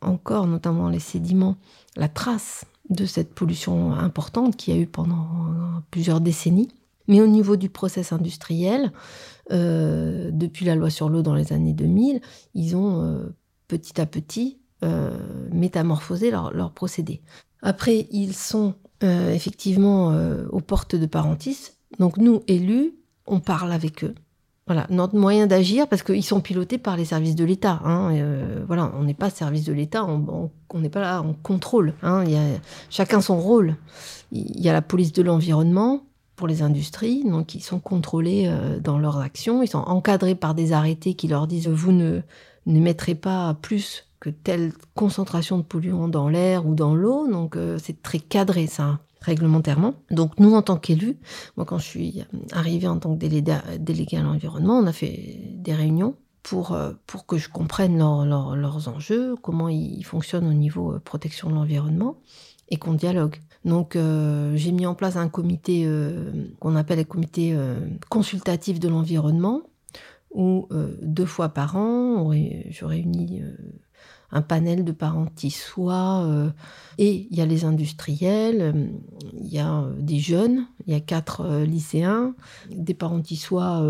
encore 0.01 0.47
notamment 0.47 0.89
les 0.89 1.01
sédiments, 1.01 1.57
la 1.97 2.09
trace 2.09 2.67
de 2.91 3.07
cette 3.07 3.35
pollution 3.35 3.93
importante 3.95 4.57
qu'il 4.57 4.75
y 4.75 4.79
a 4.79 4.81
eu 4.81 4.87
pendant 4.87 5.27
plusieurs 5.91 6.21
décennies. 6.21 6.69
Mais 7.09 7.21
au 7.21 7.27
niveau 7.27 7.57
du 7.57 7.69
process 7.69 8.13
industriel, 8.13 8.93
euh, 9.51 10.31
depuis 10.33 10.65
la 10.65 10.75
loi 10.75 10.91
sur 10.91 11.09
l'eau 11.09 11.23
dans 11.23 11.35
les 11.35 11.53
années 11.53 11.73
2000, 11.73 12.21
ils 12.55 12.77
ont 12.77 13.03
euh, 13.03 13.35
petit 13.67 14.01
à 14.01 14.07
petit 14.07 14.59
métamorphosé 15.51 16.31
leur, 16.31 16.53
leur, 16.53 16.73
procédé. 16.73 17.23
Après, 17.63 18.07
ils 18.11 18.35
sont 18.35 18.75
effectivement 19.01 20.09
aux 20.51 20.61
portes 20.61 20.95
de 20.95 21.07
Parentis. 21.07 21.71
Donc 21.99 22.19
nous, 22.19 22.43
élus, 22.49 22.93
on 23.27 23.41
parle 23.41 23.73
avec 23.73 24.05
eux. 24.05 24.15
Voilà, 24.67 24.87
notre 24.89 25.15
moyen 25.15 25.47
d'agir, 25.47 25.87
parce 25.89 26.03
qu'ils 26.03 26.25
sont 26.25 26.41
pilotés 26.41 26.79
par 26.79 26.97
les 26.97 27.05
services 27.05 27.35
de 27.35 27.45
l'État. 27.45 27.81
Hein, 27.85 28.15
euh, 28.15 28.65
voilà, 28.67 28.91
on 28.99 29.03
n'est 29.05 29.13
pas 29.13 29.29
service 29.29 29.65
de 29.65 29.75
l'État, 29.75 30.07
on 30.07 30.51
n'est 30.75 30.89
pas 30.89 31.03
là 31.03 31.21
en 31.21 31.35
contrôle. 31.35 31.93
Hein, 32.03 32.25
y 32.25 32.35
a 32.35 32.41
chacun 32.89 33.21
son 33.21 33.39
rôle. 33.39 33.77
Il 34.33 34.61
y 34.61 34.71
a 34.71 34.73
la 34.73 34.81
police 34.81 35.13
de 35.13 35.23
l'environnement 35.23 36.05
pour 36.37 36.49
les 36.49 36.63
industries, 36.63 37.25
donc 37.25 37.55
ils 37.55 37.63
sont 37.63 37.79
contrôlés 37.79 38.45
euh, 38.47 38.81
dans 38.81 38.99
leurs 38.99 39.19
actions, 39.19 39.63
ils 39.63 39.69
sont 39.69 39.79
encadrés 39.79 40.35
par 40.35 40.55
des 40.55 40.73
arrêtés 40.73 41.15
qui 41.15 41.29
leur 41.29 41.47
disent 41.47 41.69
vous 41.69 41.93
ne 41.93 42.21
n'émettrez 42.67 43.15
pas 43.15 43.55
plus 43.61 44.09
que 44.19 44.31
telle 44.31 44.73
concentration 44.95 45.59
de 45.59 45.63
polluants 45.63 46.09
dans 46.09 46.29
l'air 46.29 46.67
ou 46.67 46.75
dans 46.75 46.95
l'eau, 46.95 47.29
donc 47.31 47.57
euh, 47.57 47.79
c'est 47.81 48.03
très 48.03 48.19
cadré 48.19 48.67
ça 48.67 48.99
réglementairement. 49.25 49.95
Donc 50.11 50.39
nous, 50.39 50.55
en 50.55 50.63
tant 50.63 50.77
qu'élus, 50.77 51.17
moi 51.57 51.65
quand 51.65 51.79
je 51.79 51.85
suis 51.85 52.25
arrivée 52.53 52.87
en 52.87 52.99
tant 52.99 53.15
que 53.15 53.19
déléguée 53.19 54.17
à 54.17 54.23
l'environnement, 54.23 54.79
on 54.79 54.87
a 54.87 54.93
fait 54.93 55.41
des 55.57 55.75
réunions 55.75 56.15
pour, 56.45 56.73
euh, 56.73 56.93
pour 57.07 57.27
que 57.27 57.39
je 57.39 57.49
comprenne 57.49 57.99
leurs 57.99 58.89
enjeux, 58.89 59.35
comment 59.43 59.69
ils 59.69 60.05
fonctionnent 60.05 60.47
au 60.47 60.53
niveau 60.53 60.93
euh, 60.93 61.01
protection 61.01 61.49
de 61.49 61.55
l'environnement 61.55 62.19
et 62.69 62.77
qu'on 62.77 62.95
dialogue. 62.95 63.37
Donc 63.65 63.97
euh, 63.97 64.53
j'ai 64.55 64.71
mis 64.71 64.87
en 64.87 64.95
place 64.95 65.17
un 65.17 65.29
comité 65.29 65.89
qu'on 66.61 66.77
appelle 66.77 66.99
le 66.99 67.05
comité 67.05 67.57
consultatif 68.09 68.79
de 68.79 68.89
l'environnement, 68.89 69.63
où 70.31 70.69
deux 71.01 71.27
fois 71.27 71.49
par 71.49 71.77
an, 71.77 72.31
je 72.33 72.85
réunis 72.85 73.43
un 74.35 74.43
panel 74.43 74.85
de 74.85 74.93
parents 74.93 75.27
soit 75.49 76.25
euh, 76.25 76.51
et 76.99 77.29
il 77.31 77.37
y 77.37 77.41
a 77.41 77.47
les 77.47 77.65
industriels, 77.65 78.61
euh, 78.61 78.87
il 79.41 79.49
y 79.53 79.59
a 79.59 79.79
euh, 79.79 79.95
des 79.99 80.19
jeunes, 80.19 80.67
il 80.87 80.93
y 80.93 80.97
a 80.97 81.01
quatre 81.01 81.63
lycéens, 81.65 82.35
des 82.71 82.95
parents 82.95 83.23
soit 83.37 83.83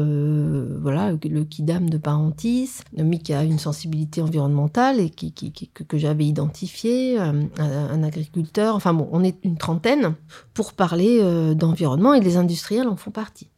voilà, 0.80 1.12
le 1.12 1.44
kidam 1.44 1.88
de 1.88 1.98
parentis, 1.98 2.70
mais 2.96 3.18
qui 3.18 3.33
a 3.33 3.42
une 3.42 3.59
sensibilité 3.59 4.20
environnementale 4.20 5.00
et 5.00 5.11
qui, 5.11 5.33
que, 5.33 5.98
j'avais 5.98 6.26
identifié, 6.26 7.18
un, 7.18 8.02
agriculteur, 8.02 8.76
enfin 8.76 8.92
bon, 8.92 9.09
on 9.12 9.24
est 9.24 9.37
une 9.44 9.57
trentaine 9.57 10.14
pour 10.52 10.74
parler 10.74 11.54
d'environnement 11.54 12.14
et 12.14 12.20
les 12.20 12.37
industriels 12.37 12.87
en 12.87 12.96
font 12.96 13.11
partie. 13.11 13.48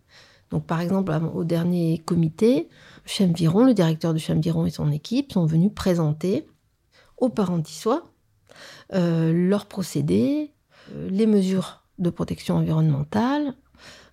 Donc 0.50 0.64
par 0.64 0.80
exemple, 0.80 1.12
au 1.34 1.44
dernier 1.44 1.98
comité, 1.98 2.68
Chemviron, 3.04 3.64
le 3.64 3.74
directeur 3.74 4.14
de 4.14 4.18
Chemviron 4.18 4.66
et 4.66 4.70
son 4.70 4.90
équipe 4.92 5.32
sont 5.32 5.44
venus 5.44 5.72
présenter 5.74 6.46
aux 7.18 7.28
parents 7.28 7.60
tissois 7.60 8.04
euh, 8.94 9.32
leurs 9.32 9.66
procédés, 9.66 10.52
euh, 10.92 11.08
les 11.10 11.26
mesures 11.26 11.82
de 11.98 12.10
protection 12.10 12.56
environnementale. 12.56 13.54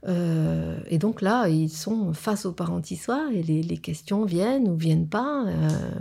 Euh, 0.06 0.80
et 0.90 0.98
donc 0.98 1.22
là, 1.22 1.48
ils 1.48 1.70
sont 1.70 2.12
face 2.14 2.46
aux 2.46 2.52
parents 2.52 2.82
tissois 2.82 3.30
et 3.32 3.42
les, 3.44 3.78
questions 3.78 4.26
viennent 4.26 4.68
ou 4.68 4.76
viennent 4.76 5.08
pas. 5.08 5.46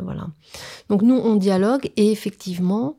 voilà. 0.02 0.28
Donc 0.88 1.02
nous, 1.02 1.14
on 1.14 1.36
dialogue 1.36 1.90
et 1.96 2.10
effectivement, 2.10 2.96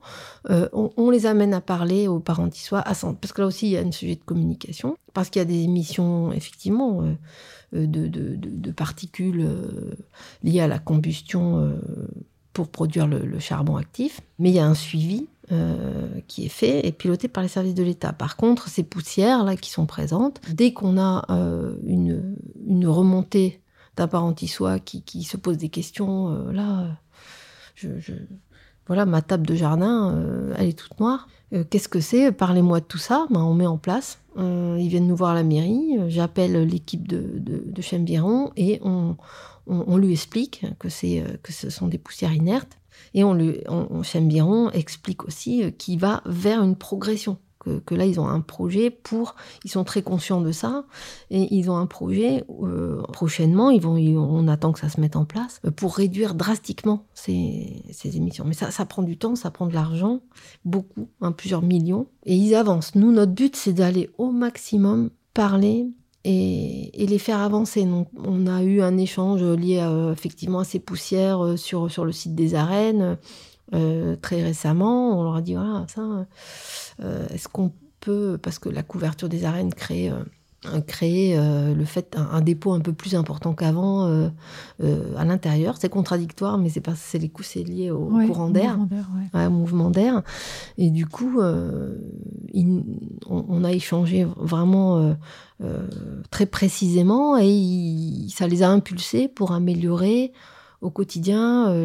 on, 0.49 1.09
les 1.09 1.25
amène 1.25 1.53
à 1.53 1.59
parler 1.59 2.07
aux 2.07 2.21
parents 2.21 2.47
tissois, 2.47 2.83
parce 2.83 3.33
que 3.33 3.41
là 3.41 3.47
aussi, 3.47 3.67
il 3.67 3.71
y 3.71 3.77
a 3.77 3.81
un 3.81 3.91
sujet 3.91 4.15
de 4.15 4.23
communication, 4.23 4.97
parce 5.13 5.29
qu'il 5.29 5.41
y 5.41 5.43
a 5.43 5.45
des 5.45 5.63
émissions, 5.63 6.31
effectivement, 6.31 7.03
de, 7.73 8.71
particules 8.71 9.45
liées 10.41 10.61
à 10.61 10.67
la 10.67 10.79
combustion 10.79 11.77
pour 12.53 12.69
produire 12.69 13.07
le, 13.07 13.39
charbon 13.39 13.75
actif, 13.77 14.21
mais 14.39 14.49
il 14.49 14.55
y 14.55 14.59
a 14.59 14.65
un 14.65 14.75
suivi 14.75 15.27
euh, 15.51 16.07
qui 16.27 16.45
est 16.45 16.49
fait 16.49 16.85
et 16.85 16.91
piloté 16.91 17.27
par 17.27 17.43
les 17.43 17.49
services 17.49 17.73
de 17.73 17.83
l'État. 17.83 18.13
Par 18.13 18.37
contre, 18.37 18.69
ces 18.69 18.83
poussières 18.83 19.43
là 19.43 19.55
qui 19.55 19.71
sont 19.71 19.85
présentes, 19.85 20.39
dès 20.51 20.71
qu'on 20.71 20.97
a 20.97 21.25
euh, 21.29 21.75
une, 21.85 22.87
remontée 22.87 23.61
d'un 23.97 24.07
parent 24.07 24.33
qui, 24.33 24.47
qui, 25.03 25.23
se 25.23 25.37
pose 25.37 25.57
des 25.57 25.69
questions, 25.69 26.29
euh, 26.29 26.51
là, 26.51 26.97
je, 27.75 27.89
voilà, 28.87 29.05
ma 29.05 29.21
table 29.21 29.45
de 29.45 29.55
jardin, 29.55 30.53
elle 30.57 30.69
est 30.69 30.77
toute 30.77 30.99
noire. 30.99 31.27
Qu'est-ce 31.69 31.87
que 31.87 31.99
c'est? 31.99 32.31
Parlez-moi 32.31 32.79
de 32.79 32.85
tout 32.85 32.97
ça. 32.97 33.27
Ben, 33.29 33.41
on 33.41 33.53
met 33.53 33.67
en 33.67 33.77
place. 33.77 34.19
ils 34.37 34.87
viennent 34.87 35.07
nous 35.07 35.15
voir 35.15 35.31
à 35.31 35.35
la 35.35 35.43
mairie. 35.43 35.97
J'appelle 36.07 36.67
l'équipe 36.67 37.07
de, 37.07 37.23
de, 37.37 37.63
de 37.65 37.81
et 38.57 38.79
on, 38.83 39.15
on, 39.67 39.97
lui 39.97 40.11
explique 40.11 40.65
que, 40.79 40.87
euh, 40.87 41.37
que 41.41 41.53
ce 41.53 41.69
sont 41.69 41.87
des 41.87 41.97
poussières 41.97 42.33
inertes, 42.33 42.77
et 43.13 43.23
on 43.23 43.33
lui, 43.33 43.59
on, 43.67 44.03
Chambiron 44.03 44.69
explique 44.71 45.23
aussi 45.23 45.63
euh, 45.63 45.71
qu'il 45.71 45.99
va 45.99 46.21
vers 46.25 46.61
une 46.61 46.75
progression. 46.75 47.37
Que, 47.85 47.95
là, 47.95 48.05
ils 48.05 48.19
ont 48.19 48.27
un 48.27 48.41
projet 48.41 48.89
pour, 48.89 49.35
ils 49.63 49.71
sont 49.71 49.83
très 49.83 50.01
conscients 50.01 50.41
de 50.41 50.51
ça, 50.51 50.85
et 51.29 51.53
ils 51.53 51.69
ont 51.69 51.77
un 51.77 51.85
projet 51.85 52.43
euh, 52.63 53.01
prochainement, 53.13 53.69
ils 53.69 53.81
vont, 53.81 53.95
on 53.95 54.47
attend 54.47 54.71
que 54.71 54.79
ça 54.79 54.89
se 54.89 54.99
mette 54.99 55.15
en 55.15 55.25
place, 55.25 55.61
pour 55.75 55.95
réduire 55.95 56.35
drastiquement 56.35 57.05
ces, 57.13 57.83
émissions. 58.15 58.45
Mais 58.45 58.53
ça, 58.53 58.71
ça 58.71 58.85
prend 58.85 59.01
du 59.01 59.17
temps, 59.17 59.35
ça 59.35 59.51
prend 59.51 59.67
de 59.67 59.73
l'argent, 59.73 60.21
beaucoup, 60.65 61.07
hein, 61.21 61.31
plusieurs 61.31 61.61
millions, 61.61 62.07
et 62.25 62.35
ils 62.35 62.55
avancent. 62.55 62.95
Nous, 62.95 63.11
notre 63.11 63.31
but, 63.31 63.55
c'est 63.55 63.73
d'aller 63.73 64.09
au 64.17 64.31
maximum 64.31 65.09
parler 65.33 65.87
et, 66.23 66.91
les 66.93 67.17
faire 67.17 67.39
avancer. 67.39 67.83
Donc, 67.85 68.07
on 68.15 68.47
a 68.47 68.63
eu 68.63 68.81
un 68.81 68.97
échange 68.97 69.43
lié 69.43 69.79
à, 69.79 70.11
effectivement 70.11 70.59
à 70.59 70.63
ces 70.63 70.79
poussières 70.79 71.43
euh, 71.43 71.57
sur, 71.57 71.91
sur 71.91 72.05
le 72.05 72.11
site 72.11 72.35
des 72.35 72.55
arènes 72.55 73.17
euh, 73.73 74.15
très 74.15 74.43
récemment. 74.43 75.19
On 75.19 75.23
leur 75.23 75.35
a 75.35 75.41
dit 75.41 75.53
voilà, 75.53 75.85
ça, 75.87 76.01
euh, 77.03 77.27
est-ce 77.29 77.47
qu'on 77.47 77.71
peut, 77.99 78.37
parce 78.41 78.59
que 78.59 78.69
la 78.69 78.83
couverture 78.83 79.29
des 79.29 79.45
arènes 79.45 79.73
crée 79.73 80.11
créer 80.87 81.37
euh, 81.37 81.75
le 81.75 81.83
fait 81.83 82.15
un, 82.15 82.39
dépôt 82.39 82.71
un 82.71 82.79
peu 82.79 82.93
plus 82.93 83.15
important 83.15 83.53
qu'avant 83.53 84.05
à 84.79 85.25
l'intérieur. 85.25 85.75
C'est 85.77 85.89
contradictoire, 85.89 86.57
mais 86.57 86.69
c'est 86.69 86.79
pas 86.81 86.95
c'est 86.95 87.17
les 87.17 87.27
coups 87.27 87.49
c'est 87.49 87.63
lié 87.63 87.91
au 87.91 88.07
courant 88.27 88.49
d'air, 88.49 88.79
ouais. 89.33 89.49
mouvement 89.49 89.89
d'air. 89.89 90.21
Et 90.77 90.89
du 90.89 91.05
coup, 91.05 91.41
on, 93.29 93.63
a 93.63 93.71
échangé 93.71 94.25
vraiment 94.37 95.17
très 96.29 96.45
précisément 96.45 97.37
et 97.37 98.27
ça 98.29 98.47
les 98.47 98.63
a 98.63 98.69
impulsés 98.69 99.27
pour 99.27 99.51
améliorer 99.51 100.31
au 100.83 100.91
quotidien 100.91 101.83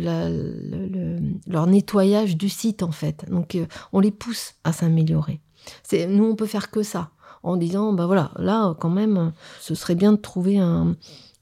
leur 1.47 1.67
nettoyage 1.67 2.37
du 2.37 2.49
site 2.49 2.83
en 2.83 2.93
fait. 2.93 3.25
Donc 3.31 3.55
euh, 3.55 3.67
on 3.93 4.01
les 4.01 4.11
pousse 4.11 4.55
à 4.65 4.73
s'améliorer. 4.73 5.41
C'est 5.83 6.07
nous 6.07 6.25
on 6.25 6.35
peut 6.35 6.47
faire 6.47 6.71
que 6.71 6.83
ça 6.83 7.11
en 7.43 7.57
disant 7.57 7.93
bah 7.93 8.07
voilà 8.07 8.33
là 8.37 8.75
quand 8.81 8.91
même 8.91 9.33
ce 9.61 9.75
serait 9.75 9.95
bien 9.95 10.13
de 10.13 10.19
trouver 10.19 10.59
un 10.59 10.97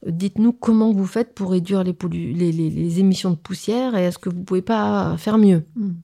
Dites-nous 0.06 0.52
comment 0.52 0.92
vous 0.92 1.06
faites 1.06 1.34
pour 1.34 1.50
réduire 1.50 1.82
les, 1.82 1.92
les, 1.92 3.00
émissions 3.00 3.30
de 3.30 3.36
poussière 3.36 3.96
et 3.96 4.04
est-ce 4.04 4.18
que 4.18 4.28
vous 4.28 4.44
pouvez 4.44 4.62
pas 4.62 5.16
faire 5.16 5.36
mieux? 5.36 5.64
Hmm. 5.74 5.94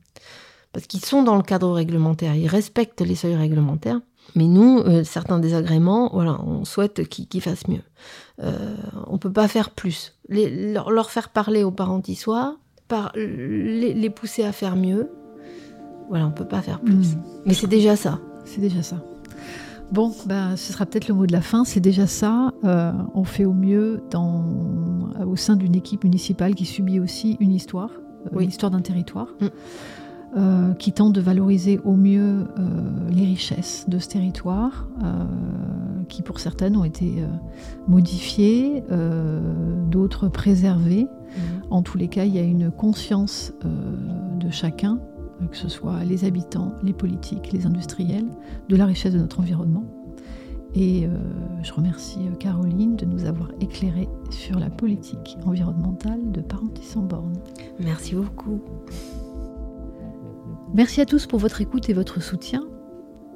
Parce 0.72 0.86
qu'ils 0.86 1.04
sont 1.04 1.22
dans 1.22 1.36
le 1.36 1.42
cadre 1.42 1.70
réglementaire, 1.70 2.34
ils 2.34 2.48
respectent 2.48 3.02
les 3.02 3.14
seuils 3.14 3.36
réglementaires. 3.36 4.00
Mais 4.34 4.46
nous, 4.46 4.78
euh, 4.78 5.04
certains 5.04 5.38
désagréments, 5.38 6.10
voilà, 6.12 6.40
on 6.42 6.64
souhaite 6.64 7.06
qu'ils 7.08 7.40
fassent 7.40 7.68
mieux. 7.68 7.82
Euh, 8.42 8.76
on 9.06 9.18
peut 9.18 9.32
pas 9.32 9.48
faire 9.48 9.70
plus. 9.70 10.14
leur, 10.28 11.10
faire 11.10 11.28
parler 11.28 11.64
aux 11.64 11.70
parents 11.70 12.00
qui 12.00 12.14
soient, 12.14 12.56
par, 12.88 13.12
les, 13.14 14.10
pousser 14.10 14.44
à 14.44 14.52
faire 14.52 14.76
mieux. 14.76 15.10
Voilà, 16.08 16.26
on 16.26 16.32
peut 16.32 16.46
pas 16.46 16.62
faire 16.62 16.80
plus. 16.80 17.14
Hmm. 17.14 17.22
Mais 17.46 17.54
c'est 17.54 17.66
déjà 17.66 17.96
ça. 17.96 18.20
C'est 18.44 18.60
déjà 18.60 18.82
ça. 18.82 18.96
Bon, 19.92 20.10
ben, 20.26 20.56
ce 20.56 20.72
sera 20.72 20.86
peut-être 20.86 21.08
le 21.08 21.14
mot 21.14 21.26
de 21.26 21.32
la 21.32 21.42
fin. 21.42 21.64
C'est 21.64 21.80
déjà 21.80 22.06
ça. 22.06 22.52
Euh, 22.64 22.92
on 23.14 23.24
fait 23.24 23.44
au 23.44 23.52
mieux 23.52 24.02
dans, 24.10 24.44
au 25.26 25.36
sein 25.36 25.56
d'une 25.56 25.74
équipe 25.74 26.04
municipale 26.04 26.54
qui 26.54 26.64
subit 26.64 26.98
aussi 26.98 27.36
une 27.40 27.52
histoire, 27.52 27.90
euh, 28.34 28.40
une 28.40 28.48
histoire 28.48 28.72
d'un 28.72 28.80
territoire. 28.80 29.28
Hmm. 29.40 29.48
Euh, 30.34 30.72
qui 30.72 30.92
tente 30.92 31.12
de 31.12 31.20
valoriser 31.20 31.78
au 31.84 31.92
mieux 31.92 32.22
euh, 32.22 33.10
les 33.10 33.26
richesses 33.26 33.84
de 33.86 33.98
ce 33.98 34.08
territoire, 34.08 34.88
euh, 35.02 35.24
qui 36.08 36.22
pour 36.22 36.40
certaines 36.40 36.74
ont 36.74 36.84
été 36.84 37.22
modifiées, 37.86 38.82
d'autres 39.90 40.28
préservées. 40.28 41.02
Mhm. 41.06 41.62
En 41.68 41.82
tous 41.82 41.98
les 41.98 42.08
cas, 42.08 42.24
il 42.24 42.34
y 42.34 42.38
a 42.38 42.42
une 42.42 42.70
conscience 42.70 43.52
de 44.40 44.50
chacun, 44.50 45.00
que 45.50 45.56
ce 45.56 45.68
soit 45.68 46.02
les 46.04 46.24
habitants, 46.24 46.72
les 46.82 46.94
politiques, 46.94 47.52
les 47.52 47.66
industriels, 47.66 48.28
de 48.70 48.76
la 48.76 48.86
richesse 48.86 49.12
de 49.12 49.18
notre 49.18 49.40
environnement. 49.40 49.84
Et 50.74 51.08
je 51.62 51.72
remercie 51.74 52.20
Caroline 52.40 52.96
de 52.96 53.04
nous 53.04 53.26
avoir 53.26 53.52
éclairé 53.60 54.08
sur 54.30 54.58
la 54.58 54.70
politique 54.70 55.36
environnementale 55.44 56.32
de 56.32 56.40
Parentis 56.40 56.84
sans 56.84 57.02
borne. 57.02 57.34
Merci 57.78 58.14
beaucoup. 58.14 58.60
Merci 60.74 61.02
à 61.02 61.06
tous 61.06 61.26
pour 61.26 61.38
votre 61.38 61.60
écoute 61.60 61.90
et 61.90 61.92
votre 61.92 62.22
soutien. 62.22 62.64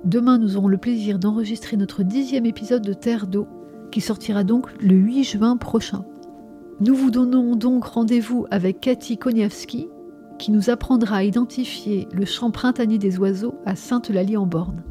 Demain, 0.05 0.39
nous 0.39 0.57
aurons 0.57 0.69
le 0.69 0.79
plaisir 0.79 1.19
d'enregistrer 1.19 1.77
notre 1.77 2.03
dixième 2.03 2.47
épisode 2.47 2.81
de 2.81 2.95
Terre 2.95 3.27
d'eau, 3.27 3.47
qui 3.91 4.01
sortira 4.01 4.43
donc 4.43 4.69
le 4.81 4.95
8 4.95 5.25
juin 5.25 5.57
prochain. 5.59 6.07
Nous 6.81 6.95
vous 6.95 7.11
donnons 7.11 7.55
donc 7.55 7.85
rendez-vous 7.85 8.47
avec 8.51 8.81
Cathy 8.81 9.19
Koniavski, 9.19 9.89
qui 10.39 10.51
nous 10.51 10.71
apprendra 10.71 11.17
à 11.17 11.25
identifier 11.25 12.09
le 12.11 12.25
chant 12.25 12.51
printanier 12.51 12.97
des 12.97 13.19
oiseaux 13.19 13.55
à 13.67 13.77
Sainte-Lalie-en-Borne. 13.77 14.83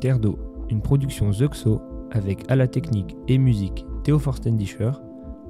Terre 0.00 0.20
d'eau, 0.20 0.38
une 0.70 0.82
production 0.82 1.32
Zuxo 1.32 1.80
avec 2.12 2.48
à 2.48 2.54
la 2.54 2.68
technique 2.68 3.16
et 3.26 3.38
musique 3.38 3.84
Théo 4.04 4.20
Forstendischer, 4.20 4.92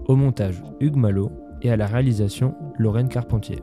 au 0.09 0.16
montage 0.16 0.62
Hugues 0.80 0.97
Malo 0.97 1.30
et 1.61 1.70
à 1.70 1.76
la 1.76 1.87
réalisation 1.87 2.55
Lorraine 2.78 3.09
Carpentier. 3.09 3.62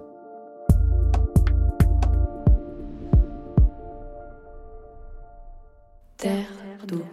terre 6.21 6.85
d'eau. 6.87 7.03